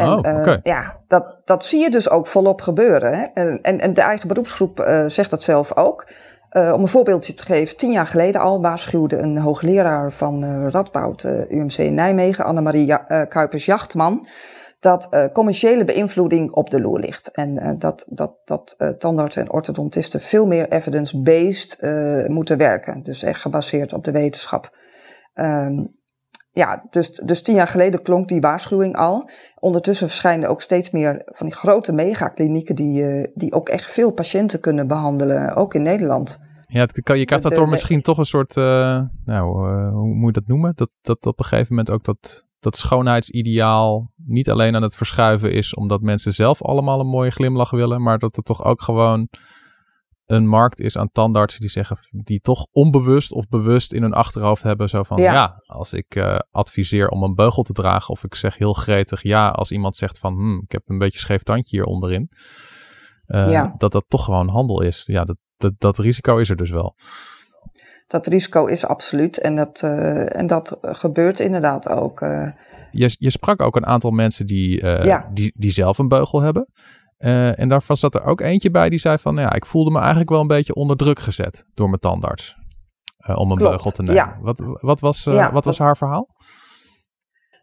En 0.00 0.08
oh, 0.08 0.18
okay. 0.18 0.60
ja, 0.62 1.00
dat, 1.06 1.36
dat 1.44 1.64
zie 1.64 1.80
je 1.80 1.90
dus 1.90 2.10
ook 2.10 2.26
volop 2.26 2.60
gebeuren. 2.60 3.18
Hè? 3.18 3.24
En, 3.34 3.58
en, 3.62 3.80
en 3.80 3.94
de 3.94 4.00
eigen 4.00 4.28
beroepsgroep 4.28 5.04
zegt 5.06 5.30
dat 5.30 5.42
zelf 5.42 5.76
ook. 5.76 6.06
Uh, 6.52 6.72
om 6.74 6.80
een 6.80 6.88
voorbeeldje 6.88 7.34
te 7.34 7.44
geven, 7.44 7.76
tien 7.76 7.90
jaar 7.92 8.06
geleden 8.06 8.40
al 8.40 8.60
waarschuwde 8.60 9.18
een 9.18 9.38
hoogleraar 9.38 10.12
van 10.12 10.68
Radboud 10.68 11.24
UMC 11.48 11.76
in 11.76 11.94
Nijmegen, 11.94 12.44
Annemarie 12.44 12.86
ja 12.86 13.24
Kuipers-Jachtman, 13.24 14.26
dat 14.80 15.28
commerciële 15.32 15.84
beïnvloeding 15.84 16.52
op 16.52 16.70
de 16.70 16.80
loer 16.80 16.98
ligt. 16.98 17.30
En 17.30 17.76
dat, 17.78 18.06
dat, 18.08 18.32
dat 18.44 18.94
tandartsen 18.98 19.42
en 19.42 19.52
orthodontisten 19.52 20.20
veel 20.20 20.46
meer 20.46 20.68
evidence-based 20.68 21.78
moeten 22.28 22.58
werken. 22.58 23.02
Dus 23.02 23.22
echt 23.22 23.40
gebaseerd 23.40 23.92
op 23.92 24.04
de 24.04 24.12
wetenschap. 24.12 24.76
Um, 25.34 25.99
ja, 26.52 26.86
dus, 26.90 27.10
dus 27.10 27.42
tien 27.42 27.54
jaar 27.54 27.68
geleden 27.68 28.02
klonk 28.02 28.28
die 28.28 28.40
waarschuwing 28.40 28.96
al. 28.96 29.30
Ondertussen 29.60 30.06
verschijnen 30.06 30.48
ook 30.48 30.60
steeds 30.60 30.90
meer 30.90 31.22
van 31.24 31.46
die 31.46 31.56
grote 31.56 31.92
megaklinieken 31.92 32.74
die, 32.74 33.02
uh, 33.02 33.26
die 33.34 33.52
ook 33.52 33.68
echt 33.68 33.90
veel 33.90 34.12
patiënten 34.12 34.60
kunnen 34.60 34.86
behandelen, 34.86 35.54
ook 35.54 35.74
in 35.74 35.82
Nederland. 35.82 36.38
Ja, 36.66 36.86
kan, 36.86 37.18
je 37.18 37.24
krijgt 37.24 37.44
dat 37.44 37.54
door 37.54 37.68
misschien 37.68 38.02
toch 38.02 38.18
een 38.18 38.24
soort, 38.24 38.56
uh, 38.56 38.64
nou, 39.24 39.70
uh, 39.70 39.92
hoe 39.92 40.14
moet 40.14 40.34
je 40.34 40.40
dat 40.40 40.48
noemen? 40.48 40.72
Dat, 40.74 40.90
dat 41.00 41.26
op 41.26 41.38
een 41.38 41.44
gegeven 41.44 41.74
moment 41.74 41.94
ook 41.94 42.04
dat, 42.04 42.46
dat 42.60 42.76
schoonheidsideaal 42.76 44.12
niet 44.16 44.50
alleen 44.50 44.74
aan 44.74 44.82
het 44.82 44.96
verschuiven 44.96 45.52
is 45.52 45.74
omdat 45.74 46.00
mensen 46.00 46.32
zelf 46.32 46.62
allemaal 46.62 47.00
een 47.00 47.06
mooie 47.06 47.30
glimlach 47.30 47.70
willen, 47.70 48.02
maar 48.02 48.18
dat 48.18 48.36
het 48.36 48.44
toch 48.44 48.64
ook 48.64 48.82
gewoon 48.82 49.28
een 50.30 50.46
markt 50.46 50.80
is 50.80 50.96
aan 50.96 51.10
tandartsen 51.12 51.60
die 51.60 51.70
zeggen, 51.70 51.96
die 52.10 52.40
toch 52.40 52.66
onbewust 52.72 53.32
of 53.32 53.48
bewust 53.48 53.92
in 53.92 54.02
hun 54.02 54.12
achterhoofd 54.12 54.62
hebben. 54.62 54.88
Zo 54.88 55.02
van 55.02 55.18
ja, 55.18 55.62
als 55.66 55.92
ik 55.92 56.14
uh, 56.14 56.36
adviseer 56.50 57.08
om 57.08 57.22
een 57.22 57.34
beugel 57.34 57.62
te 57.62 57.72
dragen, 57.72 58.08
of 58.08 58.24
ik 58.24 58.34
zeg 58.34 58.56
heel 58.56 58.72
gretig 58.72 59.22
ja, 59.22 59.48
als 59.48 59.70
iemand 59.70 59.96
zegt 59.96 60.18
van 60.18 60.34
hm, 60.34 60.58
ik 60.58 60.72
heb 60.72 60.82
een 60.86 60.98
beetje 60.98 61.18
scheef 61.18 61.42
tandje 61.42 61.76
hier 61.76 61.86
onderin. 61.86 62.30
Uh, 63.26 63.50
ja. 63.50 63.74
Dat 63.76 63.92
dat 63.92 64.04
toch 64.08 64.24
gewoon 64.24 64.48
handel 64.48 64.82
is. 64.82 65.02
Ja, 65.04 65.24
dat, 65.24 65.36
dat, 65.56 65.72
dat 65.78 65.98
risico 65.98 66.38
is 66.38 66.50
er 66.50 66.56
dus 66.56 66.70
wel. 66.70 66.96
Dat 68.06 68.26
risico 68.26 68.66
is 68.66 68.84
absoluut 68.84 69.38
en 69.38 69.56
dat, 69.56 69.82
uh, 69.84 70.36
en 70.36 70.46
dat 70.46 70.78
gebeurt 70.80 71.40
inderdaad 71.40 71.88
ook. 71.88 72.20
Je, 72.90 73.14
je 73.18 73.30
sprak 73.30 73.62
ook 73.62 73.76
een 73.76 73.86
aantal 73.86 74.10
mensen 74.10 74.46
die, 74.46 74.84
ja. 74.86 75.30
die, 75.32 75.52
die 75.56 75.70
zelf 75.70 75.98
een 75.98 76.08
beugel 76.08 76.40
hebben. 76.40 76.68
Uh, 77.20 77.58
en 77.58 77.68
daarvan 77.68 77.96
zat 77.96 78.14
er 78.14 78.24
ook 78.24 78.40
eentje 78.40 78.70
bij 78.70 78.88
die 78.88 78.98
zei 78.98 79.18
van, 79.18 79.34
nou 79.34 79.48
ja, 79.48 79.54
ik 79.54 79.66
voelde 79.66 79.90
me 79.90 79.98
eigenlijk 79.98 80.30
wel 80.30 80.40
een 80.40 80.46
beetje 80.46 80.74
onder 80.74 80.96
druk 80.96 81.18
gezet 81.18 81.64
door 81.74 81.88
mijn 81.88 82.00
tandarts. 82.00 82.56
Uh, 83.28 83.36
om 83.36 83.50
een 83.50 83.56
Klopt, 83.56 83.72
beugel 83.72 83.90
te 83.90 84.02
nemen. 84.02 84.16
Ja. 84.16 84.38
Wat, 84.40 84.62
wat 84.80 85.00
was, 85.00 85.26
uh, 85.26 85.34
ja, 85.34 85.52
wat 85.52 85.64
was 85.64 85.78
haar 85.78 85.96
verhaal? 85.96 86.28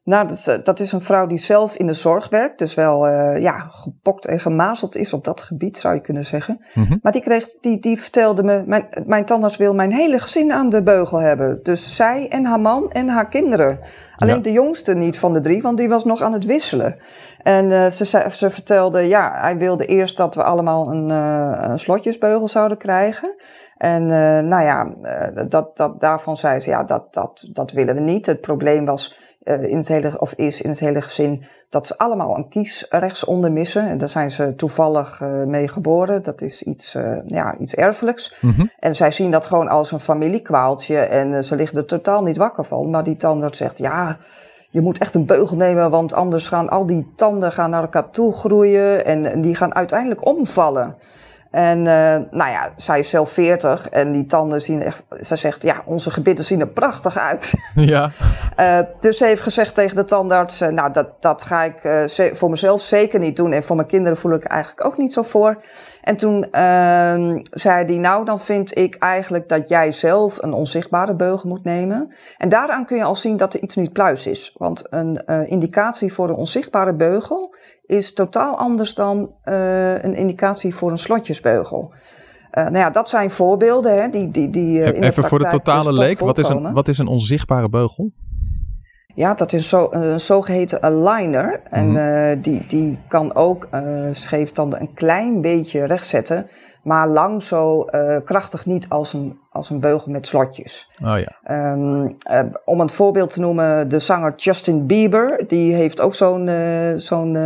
Nou, 0.04 0.28
dat 0.28 0.38
is, 0.38 0.60
dat 0.64 0.80
is, 0.80 0.92
een 0.92 1.02
vrouw 1.02 1.26
die 1.26 1.38
zelf 1.38 1.76
in 1.76 1.88
de 1.88 1.94
zorg 1.94 2.30
werkt. 2.30 2.60
Dus 2.60 2.74
wel 2.74 3.08
ja, 3.38 3.70
gepokt 3.72 4.26
en 4.26 4.40
gemazeld 4.40 4.96
is 4.96 5.14
op 5.14 5.24
dat 5.24 5.42
gebied, 5.42 5.78
zou 5.78 5.96
je 5.96 6.02
kunnen 6.02 6.26
zeggen. 6.26 6.66
Mm 6.74 6.84
-hmm. 6.84 7.00
Maar 7.02 7.12
die, 7.12 7.22
kreeg, 7.22 7.60
die, 7.60 7.80
die 7.80 8.02
vertelde 8.02 8.44
me, 8.44 8.64
mijn, 8.68 8.88
mijn 9.06 9.26
tandarts 9.26 9.58
wil 9.58 9.74
mijn 9.74 9.92
hele 9.92 10.20
gezin 10.20 10.52
aan 10.52 10.70
de 10.70 10.84
beugel 10.84 11.18
hebben. 11.18 11.60
Dus 11.64 11.96
zij 11.96 12.28
en 12.30 12.46
haar 12.46 12.60
man 12.60 12.90
en 12.90 13.10
haar 13.10 13.28
kinderen. 13.28 13.80
Alleen 14.18 14.36
ja. 14.36 14.42
de 14.42 14.52
jongste 14.52 14.94
niet 14.94 15.20
van 15.20 15.34
de 15.34 15.40
drie, 15.40 15.62
want 15.62 15.78
die 15.78 15.90
was 15.90 16.06
nog 16.06 16.22
aan 16.22 16.34
het 16.34 16.46
wisselen. 16.46 16.98
En 17.44 17.66
uh, 17.66 17.88
ze, 17.88 18.26
ze 18.32 18.50
vertelde, 18.50 19.08
ja, 19.08 19.38
hij 19.42 19.58
wilde 19.58 19.86
eerst 19.86 20.18
dat 20.18 20.36
we 20.36 20.44
allemaal 20.44 20.92
een, 20.92 21.10
uh, 21.10 21.58
een 21.62 21.80
slotjesbeugel 21.80 22.48
zouden 22.48 22.78
krijgen. 22.78 23.36
En 23.78 24.04
uh, 24.04 24.40
nou 24.40 24.64
ja, 24.64 24.94
dat, 25.46 25.78
dat, 25.78 26.00
daarvan 26.00 26.38
zei 26.38 26.60
ze, 26.60 26.70
ja, 26.70 26.84
dat, 26.84 27.14
dat, 27.14 27.50
dat 27.54 27.72
willen 27.72 27.96
we 27.96 28.02
niet. 28.02 28.26
Het 28.26 28.42
probleem 28.42 28.86
was 28.86 29.20
in 29.44 29.78
het 29.78 29.88
hele, 29.88 30.20
of 30.20 30.34
is 30.34 30.62
in 30.62 30.70
het 30.70 30.80
hele 30.80 31.02
gezin 31.02 31.44
dat 31.70 31.88
ze 31.88 31.98
allemaal 31.98 32.38
een 32.38 32.50
kies 32.50 32.86
rechtsonder 32.90 33.52
missen. 33.52 33.88
En 33.88 33.98
daar 33.98 34.10
zijn 34.10 34.32
ze 34.32 34.56
toevallig 34.56 35.22
mee 35.46 35.68
geboren. 35.68 36.24
Dat 36.24 36.42
is 36.42 36.64
iets, 36.64 36.96
ja, 37.26 37.58
iets 37.58 37.76
erfelijks. 37.76 38.36
Mm 38.42 38.52
-hmm. 38.52 38.72
En 38.80 38.96
zij 38.96 39.12
zien 39.12 39.32
dat 39.32 39.46
gewoon 39.46 39.68
als 39.68 39.92
een 39.92 40.00
familiekwaaltje. 40.00 40.98
En 40.98 41.44
ze 41.44 41.56
liggen 41.56 41.78
er 41.78 41.86
totaal 41.86 42.24
niet 42.24 42.38
wakker 42.38 42.66
van. 42.66 42.90
Maar 42.90 43.04
die 43.04 43.18
tandarts 43.18 43.58
zegt, 43.58 43.78
ja 43.78 44.07
je 44.70 44.82
moet 44.82 44.98
echt 44.98 45.14
een 45.16 45.26
beugel 45.26 45.58
nemen, 45.58 45.90
want 45.90 46.14
anders 46.14 46.48
gaan 46.48 46.70
al 46.70 46.86
die 46.86 47.08
tanden 47.16 47.52
gaan 47.52 47.70
naar 47.70 47.82
elkaar 47.82 48.10
toe 48.10 48.34
groeien 48.34 49.06
en 49.06 49.42
die 49.42 49.56
gaan 49.56 49.76
uiteindelijk 49.76 50.26
omvallen. 50.26 50.96
En 51.52 51.78
uh, 51.78 51.86
nou 52.32 52.52
ja, 52.52 52.72
zij 52.76 53.00
is 53.00 53.10
zelf 53.10 53.30
40 53.32 53.90
en 53.90 54.12
die 54.12 54.26
tanden 54.26 54.62
zien 54.62 54.82
echt. 54.82 55.04
Zij 55.10 55.38
zegt: 55.38 55.64
Ja, 55.64 55.82
onze 55.86 56.12
gebitten 56.12 56.46
zien 56.46 56.60
er 56.60 56.68
prachtig 56.68 57.18
uit. 57.18 57.54
Ja. 57.76 58.10
uh, 58.60 58.80
dus 59.00 59.18
ze 59.18 59.26
heeft 59.26 59.42
gezegd 59.42 59.76
tegen 59.76 59.96
de 59.96 60.06
tandarts: 60.06 60.62
uh, 60.62 60.68
Nou, 60.68 60.92
dat, 60.92 61.08
dat 61.20 61.44
ga 61.44 61.64
ik 61.64 62.10
voor 62.34 62.50
mezelf 62.50 62.82
zeker 62.82 63.20
niet 63.20 63.36
doen. 63.36 63.52
En 63.52 63.64
voor 63.64 63.76
mijn 63.76 63.88
kinderen 63.88 64.18
voel 64.18 64.34
ik 64.34 64.44
eigenlijk 64.44 64.86
ook 64.86 64.98
niet 64.98 65.14
zo 65.14 65.22
voor. 65.22 65.62
En 66.02 66.18
toen 66.18 66.38
uh, 66.38 67.42
zei 67.52 67.86
hij, 67.86 67.98
nou 67.98 68.26
dan 68.26 68.40
vind 68.40 68.78
ik 68.78 68.96
eigenlijk 68.96 69.50
dat 69.50 69.70
jij 69.70 69.92
zelf 69.92 70.44
een 70.44 70.54
onzichtbare 70.54 71.16
beugel 71.16 71.50
moet 71.50 71.64
nemen. 71.64 72.12
En 72.38 72.50
daaraan 72.50 72.86
kun 72.86 72.98
je 72.98 73.04
al 73.04 73.16
zien 73.16 73.38
dat 73.38 73.54
er 73.54 73.62
iets 73.62 73.76
niet 73.76 73.94
pluis 73.94 74.28
is. 74.28 74.54
Want 74.58 74.84
een 74.90 75.26
indicatie 75.48 76.14
voor 76.14 76.30
een 76.30 76.36
onzichtbare 76.36 76.96
beugel 76.96 77.56
is 77.88 78.14
totaal 78.14 78.58
anders 78.58 78.96
dan 78.96 79.32
uh, 79.46 80.04
een 80.04 80.14
indicatie 80.16 80.76
voor 80.76 80.92
een 80.92 80.98
slotjesbeugel. 80.98 81.94
Uh, 82.54 82.64
nou 82.64 82.78
ja, 82.78 82.90
dat 82.90 83.10
zijn 83.10 83.32
voorbeelden 83.32 84.02
hè, 84.02 84.10
die, 84.10 84.32
die, 84.32 84.50
die 84.50 84.80
in 84.80 85.04
Even 85.04 85.22
de 85.22 85.30
voor 85.30 85.40
de 85.40 85.48
totale 85.50 85.94
leek, 85.94 86.20
wat 86.20 86.38
is, 86.38 86.50
een, 86.50 86.74
wat 86.74 86.88
is 86.88 86.98
een 86.98 87.08
onzichtbare 87.08 87.70
beugel? 87.70 88.12
Ja, 89.18 89.34
dat 89.34 89.54
is 89.54 89.70
zo, 89.70 89.88
een 89.92 90.20
zogeheten 90.20 90.82
aligner. 90.82 91.62
En 91.70 91.88
mm 91.88 91.96
uh, 91.96 92.36
die, 92.42 92.66
die 92.68 93.00
kan 93.08 93.36
ook 93.36 93.68
uh, 93.74 94.08
scheeftanden 94.12 94.82
een 94.82 94.94
klein 94.94 95.42
beetje 95.42 95.86
rechtzetten. 95.86 96.48
Maar 96.84 97.08
lang 97.08 97.44
zo 97.44 97.86
uh, 97.90 98.18
krachtig 98.24 98.66
niet 98.66 98.90
als 98.90 99.14
een, 99.14 99.40
als 99.52 99.70
een 99.70 99.80
beugel 99.80 100.12
met 100.12 100.28
slotjes. 100.28 100.92
Oh 101.04 101.16
ja. 101.20 101.72
Um, 101.72 102.16
om 102.66 102.80
een 102.80 102.90
voorbeeld 102.90 103.30
te 103.30 103.40
noemen, 103.40 103.90
de 103.90 104.00
zanger 104.00 104.34
Justin 104.36 104.86
Bieber. 104.86 105.44
Die 105.48 105.74
heeft 105.74 106.02
ook 106.02 106.16
zo'n 106.16 106.50
zo'n 106.96 107.38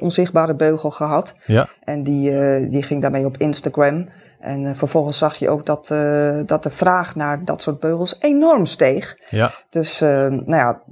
onzichtbare 0.00 0.54
beugel 0.54 0.90
gehad. 0.90 1.34
Ja. 1.46 1.66
En 1.84 2.02
die, 2.02 2.30
die 2.68 2.82
ging 2.82 3.02
daarmee 3.02 3.24
op 3.24 3.36
Instagram. 3.36 4.06
En 4.40 4.64
uh, 4.64 4.74
vervolgens 4.74 5.18
zag 5.18 5.34
je 5.34 5.48
ook 5.48 5.66
dat, 5.66 5.90
uh, 5.92 6.40
dat 6.46 6.62
de 6.62 6.70
vraag 6.70 7.14
naar 7.14 7.44
dat 7.44 7.62
soort 7.62 7.80
beugels 7.80 8.16
enorm 8.20 8.66
steeg. 8.66 9.18
Ja. 9.30 9.50
Dus 9.70 10.02
uh, 10.02 10.08
nou 10.28 10.46
ja, 10.56 10.82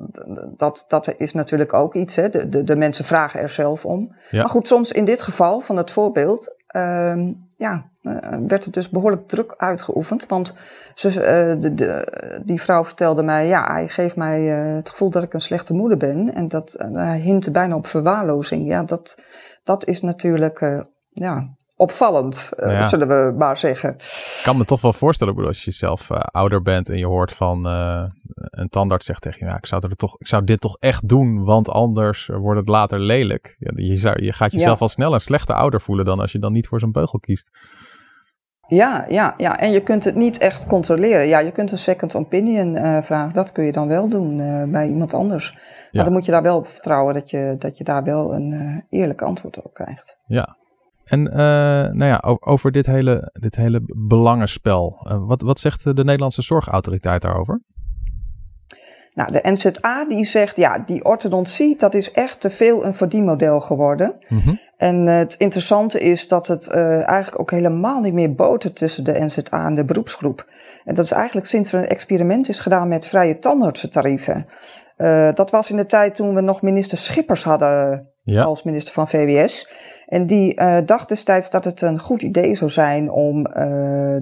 dat, 0.56 0.84
dat 0.88 1.14
is 1.16 1.32
natuurlijk 1.32 1.72
ook 1.72 1.94
iets. 1.94 2.16
Hè. 2.16 2.28
De, 2.28 2.48
de, 2.48 2.64
de 2.64 2.76
mensen 2.76 3.04
vragen 3.04 3.40
er 3.40 3.48
zelf 3.48 3.84
om. 3.84 4.14
Ja. 4.30 4.40
Maar 4.40 4.50
goed, 4.50 4.68
soms 4.68 4.92
in 4.92 5.04
dit 5.04 5.22
geval 5.22 5.60
van 5.60 5.76
het 5.76 5.90
voorbeeld, 5.90 6.56
ehm, 6.66 7.32
ja, 7.56 7.90
werd 8.46 8.64
er 8.64 8.72
dus 8.72 8.88
behoorlijk 8.88 9.28
druk 9.28 9.54
uitgeoefend. 9.56 10.26
Want 10.26 10.56
ze, 10.94 11.10
de, 11.60 11.74
de, 11.74 12.08
die 12.44 12.60
vrouw 12.60 12.84
vertelde 12.84 13.22
mij, 13.22 13.46
ja, 13.46 13.72
hij 13.72 13.88
geeft 13.88 14.16
mij 14.16 14.42
het 14.42 14.88
gevoel 14.88 15.10
dat 15.10 15.22
ik 15.22 15.34
een 15.34 15.40
slechte 15.40 15.74
moeder 15.74 15.98
ben. 15.98 16.34
En 16.34 16.48
dat 16.48 16.74
hij 16.92 17.18
hintte 17.18 17.50
bijna 17.50 17.74
op 17.74 17.86
verwaarlozing. 17.86 18.68
Ja, 18.68 18.82
dat, 18.82 19.22
dat 19.64 19.86
is 19.86 20.00
natuurlijk 20.00 20.82
ja, 21.14 21.54
opvallend, 21.76 22.50
uh, 22.56 22.88
zullen 22.88 23.08
we 23.08 23.34
maar 23.36 23.56
zeggen. 23.56 23.94
Ik 23.94 24.40
kan 24.42 24.56
me 24.56 24.64
toch 24.64 24.80
wel 24.80 24.92
voorstellen, 24.92 25.34
bedoel, 25.34 25.48
als 25.48 25.64
je 25.64 25.70
zelf 25.70 26.10
uh, 26.10 26.18
ouder 26.18 26.62
bent 26.62 26.88
en 26.88 26.98
je 26.98 27.06
hoort 27.06 27.32
van 27.32 27.66
uh, 27.66 28.04
een 28.34 28.68
tandarts 28.68 29.06
zegt 29.06 29.22
tegen 29.22 29.38
je, 29.38 29.50
ja, 29.52 29.56
ik 29.56 29.66
zou, 29.66 29.82
er 29.88 29.96
toch, 29.96 30.16
ik 30.18 30.26
zou 30.26 30.44
dit 30.44 30.60
toch 30.60 30.76
echt 30.78 31.08
doen, 31.08 31.44
want 31.44 31.68
anders 31.68 32.26
wordt 32.26 32.58
het 32.58 32.68
later 32.68 32.98
lelijk. 32.98 33.56
Ja, 33.58 33.72
je, 33.74 33.96
zou, 33.96 34.24
je 34.24 34.32
gaat 34.32 34.52
jezelf 34.52 34.80
al 34.80 34.88
snel 34.88 35.14
een 35.14 35.20
slechte 35.20 35.54
ouder 35.54 35.80
voelen 35.80 36.04
dan 36.04 36.20
als 36.20 36.32
je 36.32 36.38
dan 36.38 36.52
niet 36.52 36.68
voor 36.68 36.80
zo'n 36.80 36.92
beugel 36.92 37.18
kiest. 37.18 37.50
Ja, 38.66 39.04
ja, 39.08 39.34
ja, 39.36 39.58
en 39.58 39.70
je 39.70 39.82
kunt 39.82 40.04
het 40.04 40.14
niet 40.14 40.38
echt 40.38 40.66
controleren. 40.66 41.26
Ja, 41.26 41.38
je 41.38 41.52
kunt 41.52 41.70
een 41.70 41.78
second 41.78 42.14
opinion 42.14 42.76
uh, 42.76 43.02
vragen. 43.02 43.32
Dat 43.34 43.52
kun 43.52 43.64
je 43.64 43.72
dan 43.72 43.88
wel 43.88 44.08
doen 44.08 44.38
uh, 44.38 44.64
bij 44.64 44.88
iemand 44.88 45.14
anders. 45.14 45.52
Maar 45.52 45.88
ja. 45.90 46.02
dan 46.02 46.12
moet 46.12 46.24
je 46.24 46.32
daar 46.32 46.42
wel 46.42 46.56
op 46.56 46.66
vertrouwen 46.66 47.14
dat 47.14 47.30
je, 47.30 47.56
dat 47.58 47.78
je 47.78 47.84
daar 47.84 48.04
wel 48.04 48.34
een 48.34 48.50
uh, 48.50 49.00
eerlijk 49.00 49.22
antwoord 49.22 49.62
op 49.62 49.74
krijgt. 49.74 50.16
Ja, 50.26 50.56
en 51.04 51.26
uh, 51.26 51.36
nou 51.92 52.04
ja, 52.04 52.36
over 52.40 52.72
dit 52.72 52.86
hele, 52.86 53.30
dit 53.32 53.56
hele 53.56 53.80
belangenspel. 53.96 55.06
Uh, 55.08 55.26
wat, 55.26 55.42
wat 55.42 55.60
zegt 55.60 55.84
de 55.84 56.04
Nederlandse 56.04 56.42
Zorgautoriteit 56.42 57.22
daarover? 57.22 57.62
Nou, 59.12 59.30
de 59.30 59.40
NZA 59.42 60.04
die 60.08 60.24
zegt, 60.24 60.56
ja, 60.56 60.78
die 60.78 61.04
orthodontie, 61.04 61.76
dat 61.76 61.94
is 61.94 62.12
echt 62.12 62.40
te 62.40 62.50
veel 62.50 62.84
een 62.84 62.94
verdienmodel 62.94 63.60
geworden. 63.60 64.16
Mm-hmm. 64.28 64.60
En 64.76 65.06
uh, 65.06 65.16
het 65.16 65.34
interessante 65.34 66.00
is 66.00 66.28
dat 66.28 66.46
het 66.46 66.68
eigenlijk 66.68 67.40
ook 67.40 67.50
helemaal 67.50 68.00
niet 68.00 68.12
meer 68.12 68.34
botert 68.34 68.76
tussen 68.76 69.04
de 69.04 69.24
NZA 69.24 69.66
en 69.66 69.74
de 69.74 69.84
beroepsgroep. 69.84 70.44
En 70.84 70.94
dat 70.94 71.04
is 71.04 71.12
eigenlijk 71.12 71.46
sinds 71.46 71.72
er 71.72 71.78
een 71.78 71.88
experiment 71.88 72.48
is 72.48 72.60
gedaan 72.60 72.88
met 72.88 73.06
vrije 73.06 73.38
tandartsentarieven. 73.38 74.46
dat 75.34 75.50
was 75.50 75.70
in 75.70 75.76
de 75.76 75.86
tijd 75.86 76.14
toen 76.14 76.34
we 76.34 76.40
nog 76.40 76.62
minister 76.62 76.98
Schippers 76.98 77.44
hadden 77.44 78.13
als 78.24 78.62
minister 78.62 78.92
van 78.92 79.08
VWS. 79.08 79.68
En 80.06 80.26
die 80.26 80.60
uh, 80.60 80.76
dacht 80.86 81.08
destijds 81.08 81.50
dat 81.50 81.64
het 81.64 81.80
een 81.80 81.98
goed 81.98 82.22
idee 82.22 82.56
zou 82.56 82.70
zijn 82.70 83.10
om 83.10 83.38
uh, 83.38 83.54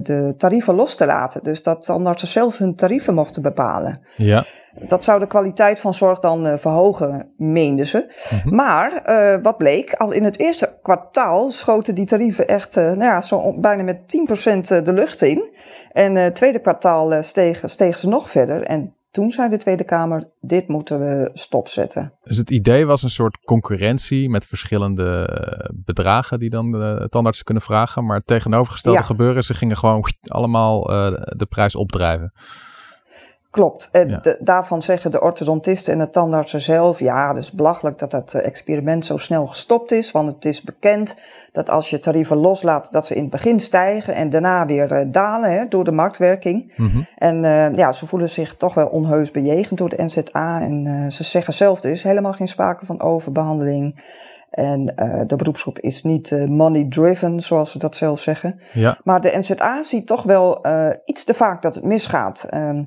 de 0.01 0.33
tarieven 0.37 0.75
los 0.75 0.95
te 0.95 1.05
laten. 1.05 1.43
Dus 1.43 1.61
dat 1.61 1.83
tandartsen 1.83 2.27
zelf 2.27 2.57
hun 2.57 2.75
tarieven 2.75 3.13
mochten 3.13 3.41
bepalen. 3.41 4.01
Ja. 4.15 4.43
Dat 4.87 5.03
zou 5.03 5.19
de 5.19 5.27
kwaliteit 5.27 5.79
van 5.79 5.93
zorg 5.93 6.19
dan 6.19 6.47
uh, 6.47 6.53
verhogen, 6.57 7.33
meenden 7.37 7.85
ze. 7.85 8.11
Mm-hmm. 8.29 8.55
Maar 8.55 9.01
wat 9.41 9.57
bleek, 9.57 9.93
al 9.93 10.11
in 10.11 10.23
het 10.23 10.39
eerste 10.39 10.79
kwartaal 10.81 11.51
schoten 11.51 11.95
die 11.95 12.05
tarieven 12.05 12.47
echt 12.47 12.75
nou 12.75 13.03
ja, 13.03 13.21
zo 13.21 13.59
bijna 13.59 13.83
met 13.83 13.97
10% 13.97 14.83
de 14.83 14.93
lucht 14.93 15.21
in. 15.21 15.55
En 15.91 16.15
het 16.15 16.35
tweede 16.35 16.59
kwartaal 16.59 17.23
stegen, 17.23 17.69
stegen 17.69 17.99
ze 17.99 18.07
nog 18.07 18.29
verder. 18.29 18.61
En 18.61 18.95
toen 19.13 19.31
zei 19.31 19.49
de 19.49 19.57
Tweede 19.57 19.83
Kamer, 19.83 20.23
dit 20.41 20.67
moeten 20.67 20.99
we 20.99 21.29
stopzetten. 21.33 22.13
Dus 22.23 22.37
het 22.37 22.51
idee 22.51 22.85
was 22.85 23.03
een 23.03 23.09
soort 23.09 23.37
concurrentie 23.45 24.29
met 24.29 24.45
verschillende 24.45 25.27
eh, 25.27 25.69
bedragen 25.73 26.39
die 26.39 26.49
dan 26.49 26.71
de 26.71 27.07
tandartsen 27.09 27.45
kunnen 27.45 27.63
vragen. 27.63 28.05
Maar 28.05 28.17
het 28.17 28.27
tegenovergestelde 28.27 29.03
gebeuren, 29.03 29.43
ze 29.43 29.53
gingen 29.53 29.77
gewoon 29.77 30.05
allemaal 30.21 30.91
uh, 30.91 31.13
de 31.25 31.45
prijs 31.45 31.75
opdrijven. 31.75 32.33
Klopt. 33.53 33.89
En 33.91 34.21
daarvan 34.39 34.81
zeggen 34.81 35.11
de 35.11 35.21
orthodontisten 35.21 35.93
en 35.93 35.99
de 35.99 36.09
tandartsen 36.09 36.61
zelf: 36.61 36.99
ja, 36.99 37.27
het 37.27 37.37
is 37.37 37.51
belachelijk 37.51 37.99
dat 37.99 38.11
dat 38.11 38.33
eh, 38.33 38.45
experiment 38.45 39.05
zo 39.05 39.17
snel 39.17 39.47
gestopt 39.47 39.91
is. 39.91 40.11
Want 40.11 40.27
het 40.27 40.45
is 40.45 40.61
bekend 40.61 41.15
dat 41.51 41.69
als 41.69 41.89
je 41.89 41.99
tarieven 41.99 42.37
loslaat, 42.37 42.91
dat 42.91 43.05
ze 43.05 43.15
in 43.15 43.21
het 43.21 43.31
begin 43.31 43.59
stijgen 43.59 44.13
en 44.13 44.29
daarna 44.29 44.65
weer 44.65 44.91
uh, 44.91 45.01
dalen 45.07 45.51
hè, 45.51 45.67
door 45.67 45.83
de 45.83 45.91
marktwerking. 45.91 46.73
Mhm. 46.75 47.01
En 47.17 47.43
uh, 47.43 47.73
ja, 47.73 47.91
ze 47.91 48.05
voelen 48.05 48.29
zich 48.29 48.55
toch 48.55 48.73
wel 48.73 48.87
onheus 48.87 49.31
bejegend 49.31 49.79
door 49.79 49.89
de 49.89 50.03
NZA. 50.03 50.61
En 50.61 51.11
ze 51.11 51.23
zeggen 51.23 51.53
zelf: 51.53 51.83
er 51.83 51.91
is 51.91 52.03
helemaal 52.03 52.33
geen 52.33 52.47
sprake 52.47 52.85
van 52.85 53.01
overbehandeling. 53.01 54.01
En 54.49 54.85
de 55.27 55.35
beroepsgroep 55.35 55.79
is 55.79 56.03
niet 56.03 56.47
money 56.49 56.85
driven, 56.89 57.39
zoals 57.41 57.71
ze 57.71 57.77
dat 57.77 57.95
zelf 57.95 58.19
zeggen. 58.19 58.59
Ja. 58.71 58.97
Maar 59.03 59.21
de 59.21 59.37
NZA 59.37 59.83
ziet 59.83 60.07
toch 60.07 60.23
wel 60.23 60.65
iets 61.05 61.23
te 61.23 61.33
vaak 61.33 61.61
dat 61.61 61.75
het 61.75 61.83
misgaat. 61.83 62.47
Ehm, 62.49 62.83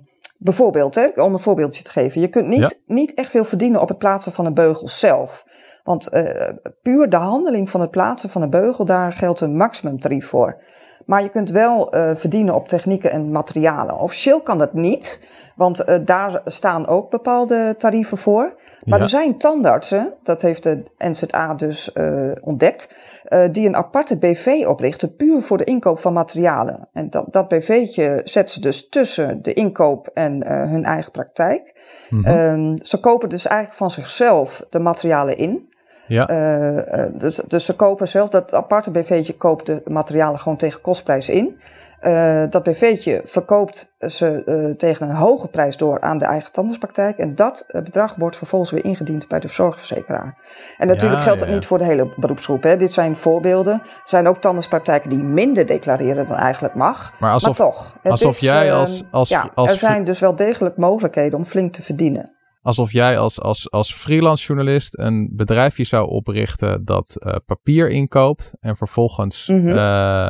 Bijvoorbeeld, 0.46 0.94
hè, 0.94 1.22
om 1.22 1.32
een 1.32 1.38
voorbeeldje 1.38 1.82
te 1.82 1.90
geven. 1.90 2.20
Je 2.20 2.28
kunt 2.28 2.46
niet, 2.46 2.82
niet 2.86 3.14
echt 3.14 3.30
veel 3.30 3.44
verdienen 3.44 3.80
op 3.80 3.88
het 3.88 3.98
plaatsen 3.98 4.32
van 4.32 4.46
een 4.46 4.54
beugel 4.54 4.88
zelf. 4.88 5.44
Want 5.84 6.14
uh, 6.14 6.48
puur 6.82 7.08
de 7.08 7.16
handeling 7.16 7.70
van 7.70 7.80
het 7.80 7.90
plaatsen 7.90 8.28
van 8.28 8.42
een 8.42 8.50
beugel, 8.50 8.84
daar 8.84 9.12
geldt 9.12 9.40
een 9.40 9.56
maximumtarief 9.56 10.26
voor. 10.26 10.56
Maar 11.06 11.22
je 11.22 11.28
kunt 11.28 11.50
wel 11.50 11.94
uh, 11.94 12.14
verdienen 12.14 12.54
op 12.54 12.68
technieken 12.68 13.10
en 13.10 13.30
materialen. 13.30 13.98
Officieel 13.98 14.40
kan 14.40 14.58
dat 14.58 14.72
niet, 14.72 15.20
want 15.56 15.88
uh, 15.88 15.96
daar 16.04 16.40
staan 16.44 16.86
ook 16.86 17.10
bepaalde 17.10 17.74
tarieven 17.78 18.18
voor. 18.18 18.54
Maar 18.84 19.00
er 19.00 19.08
zijn 19.08 19.38
tandartsen, 19.38 20.14
dat 20.22 20.42
heeft 20.42 20.62
de 20.62 20.82
NZA 20.98 21.54
dus 21.54 21.90
uh, 21.94 22.32
ontdekt, 22.40 22.96
die 23.52 23.66
een 23.66 23.76
aparte 23.76 24.18
BV 24.18 24.64
oprichten 24.66 25.16
puur 25.16 25.42
voor 25.42 25.58
de 25.58 25.64
inkoop 25.64 25.98
van 25.98 26.12
materialen. 26.12 26.88
En 26.92 27.10
dat, 27.10 27.26
dat 27.30 27.48
BV'tje 27.48 28.20
zet 28.24 28.50
ze 28.50 28.60
dus 28.60 28.88
tussen 28.88 29.42
de 29.42 29.52
inkoop 29.52 30.10
en 30.14 30.46
hun 30.46 30.84
eigen 30.84 31.12
praktijk. 31.12 31.74
Mm 32.10 32.24
-hmm. 32.24 32.78
ze 32.82 33.00
kopen 33.00 33.28
dus 33.28 33.46
eigenlijk 33.46 33.78
van 33.78 33.90
zichzelf 33.90 34.66
de 34.70 34.78
materialen 34.78 35.36
in. 35.36 35.74
Ja. 36.06 36.30
Uh, 36.30 37.06
dus, 37.12 37.40
dus 37.48 37.64
ze 37.64 37.76
kopen 37.76 38.08
zelf, 38.08 38.28
dat 38.28 38.54
aparte 38.54 38.90
BV'tje 38.90 39.36
koopt 39.36 39.66
de 39.66 39.82
materialen 39.84 40.40
gewoon 40.40 40.58
tegen 40.58 40.80
kostprijs 40.80 41.28
in. 41.28 41.60
Uh, 42.02 42.42
dat 42.50 42.62
BV'tje 42.62 43.20
verkoopt 43.24 43.94
ze 43.98 44.42
uh, 44.46 44.76
tegen 44.76 45.08
een 45.08 45.14
hoge 45.14 45.48
prijs 45.48 45.76
door 45.76 46.00
aan 46.00 46.18
de 46.18 46.24
eigen 46.24 46.52
tandartspraktijk. 46.52 47.18
En 47.18 47.34
dat 47.34 47.64
bedrag 47.72 48.14
wordt 48.14 48.36
vervolgens 48.36 48.70
weer 48.70 48.84
ingediend 48.84 49.28
bij 49.28 49.40
de 49.40 49.48
zorgverzekeraar. 49.48 50.38
En 50.78 50.86
natuurlijk 50.86 51.20
ja, 51.20 51.24
geldt 51.24 51.40
dat 51.40 51.48
ja. 51.48 51.54
niet 51.54 51.66
voor 51.66 51.78
de 51.78 51.84
hele 51.84 52.14
beroepsgroep. 52.16 52.62
Hè. 52.62 52.76
Dit 52.76 52.92
zijn 52.92 53.16
voorbeelden. 53.16 53.72
Er 53.72 54.00
zijn 54.04 54.28
ook 54.28 54.36
tandartspraktijken 54.36 55.10
die 55.10 55.22
minder 55.22 55.66
declareren 55.66 56.26
dan 56.26 56.36
eigenlijk 56.36 56.74
mag. 56.74 57.12
Maar, 57.18 57.32
alsof, 57.32 57.58
maar 57.58 57.66
toch. 57.66 57.96
Het 58.02 58.12
alsof 58.12 58.34
is, 58.34 58.40
jij 58.40 58.72
als, 58.72 59.02
als, 59.10 59.28
ja, 59.28 59.50
als... 59.54 59.70
Er 59.70 59.78
zijn 59.78 60.04
dus 60.04 60.20
wel 60.20 60.36
degelijk 60.36 60.76
mogelijkheden 60.76 61.38
om 61.38 61.44
flink 61.44 61.72
te 61.72 61.82
verdienen 61.82 62.35
alsof 62.66 62.92
jij 62.92 63.18
als, 63.18 63.40
als, 63.40 63.70
als 63.70 63.94
freelance 63.94 64.46
journalist 64.46 64.98
een 64.98 65.30
bedrijfje 65.32 65.84
zou 65.84 66.08
oprichten 66.08 66.84
dat 66.84 67.16
uh, 67.18 67.34
papier 67.46 67.90
inkoopt 67.90 68.52
en 68.60 68.76
vervolgens 68.76 69.46
Mhm. 69.46 69.66
uh, 69.66 70.28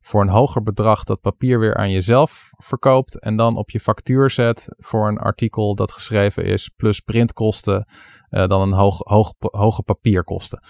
voor 0.00 0.22
een 0.22 0.28
hoger 0.28 0.62
bedrag 0.62 1.04
dat 1.04 1.20
papier 1.20 1.58
weer 1.58 1.76
aan 1.76 1.90
jezelf 1.90 2.50
verkoopt 2.56 3.20
en 3.20 3.36
dan 3.36 3.56
op 3.56 3.70
je 3.70 3.80
factuur 3.80 4.30
zet 4.30 4.68
voor 4.76 5.08
een 5.08 5.18
artikel 5.18 5.74
dat 5.74 5.92
geschreven 5.92 6.44
is 6.44 6.70
plus 6.76 7.00
printkosten 7.00 7.88
uh, 8.30 8.46
dan 8.46 8.60
een 8.60 8.72
hoog, 8.72 8.98
hoog, 8.98 9.32
hoge 9.38 9.82
papierkosten. 9.82 10.60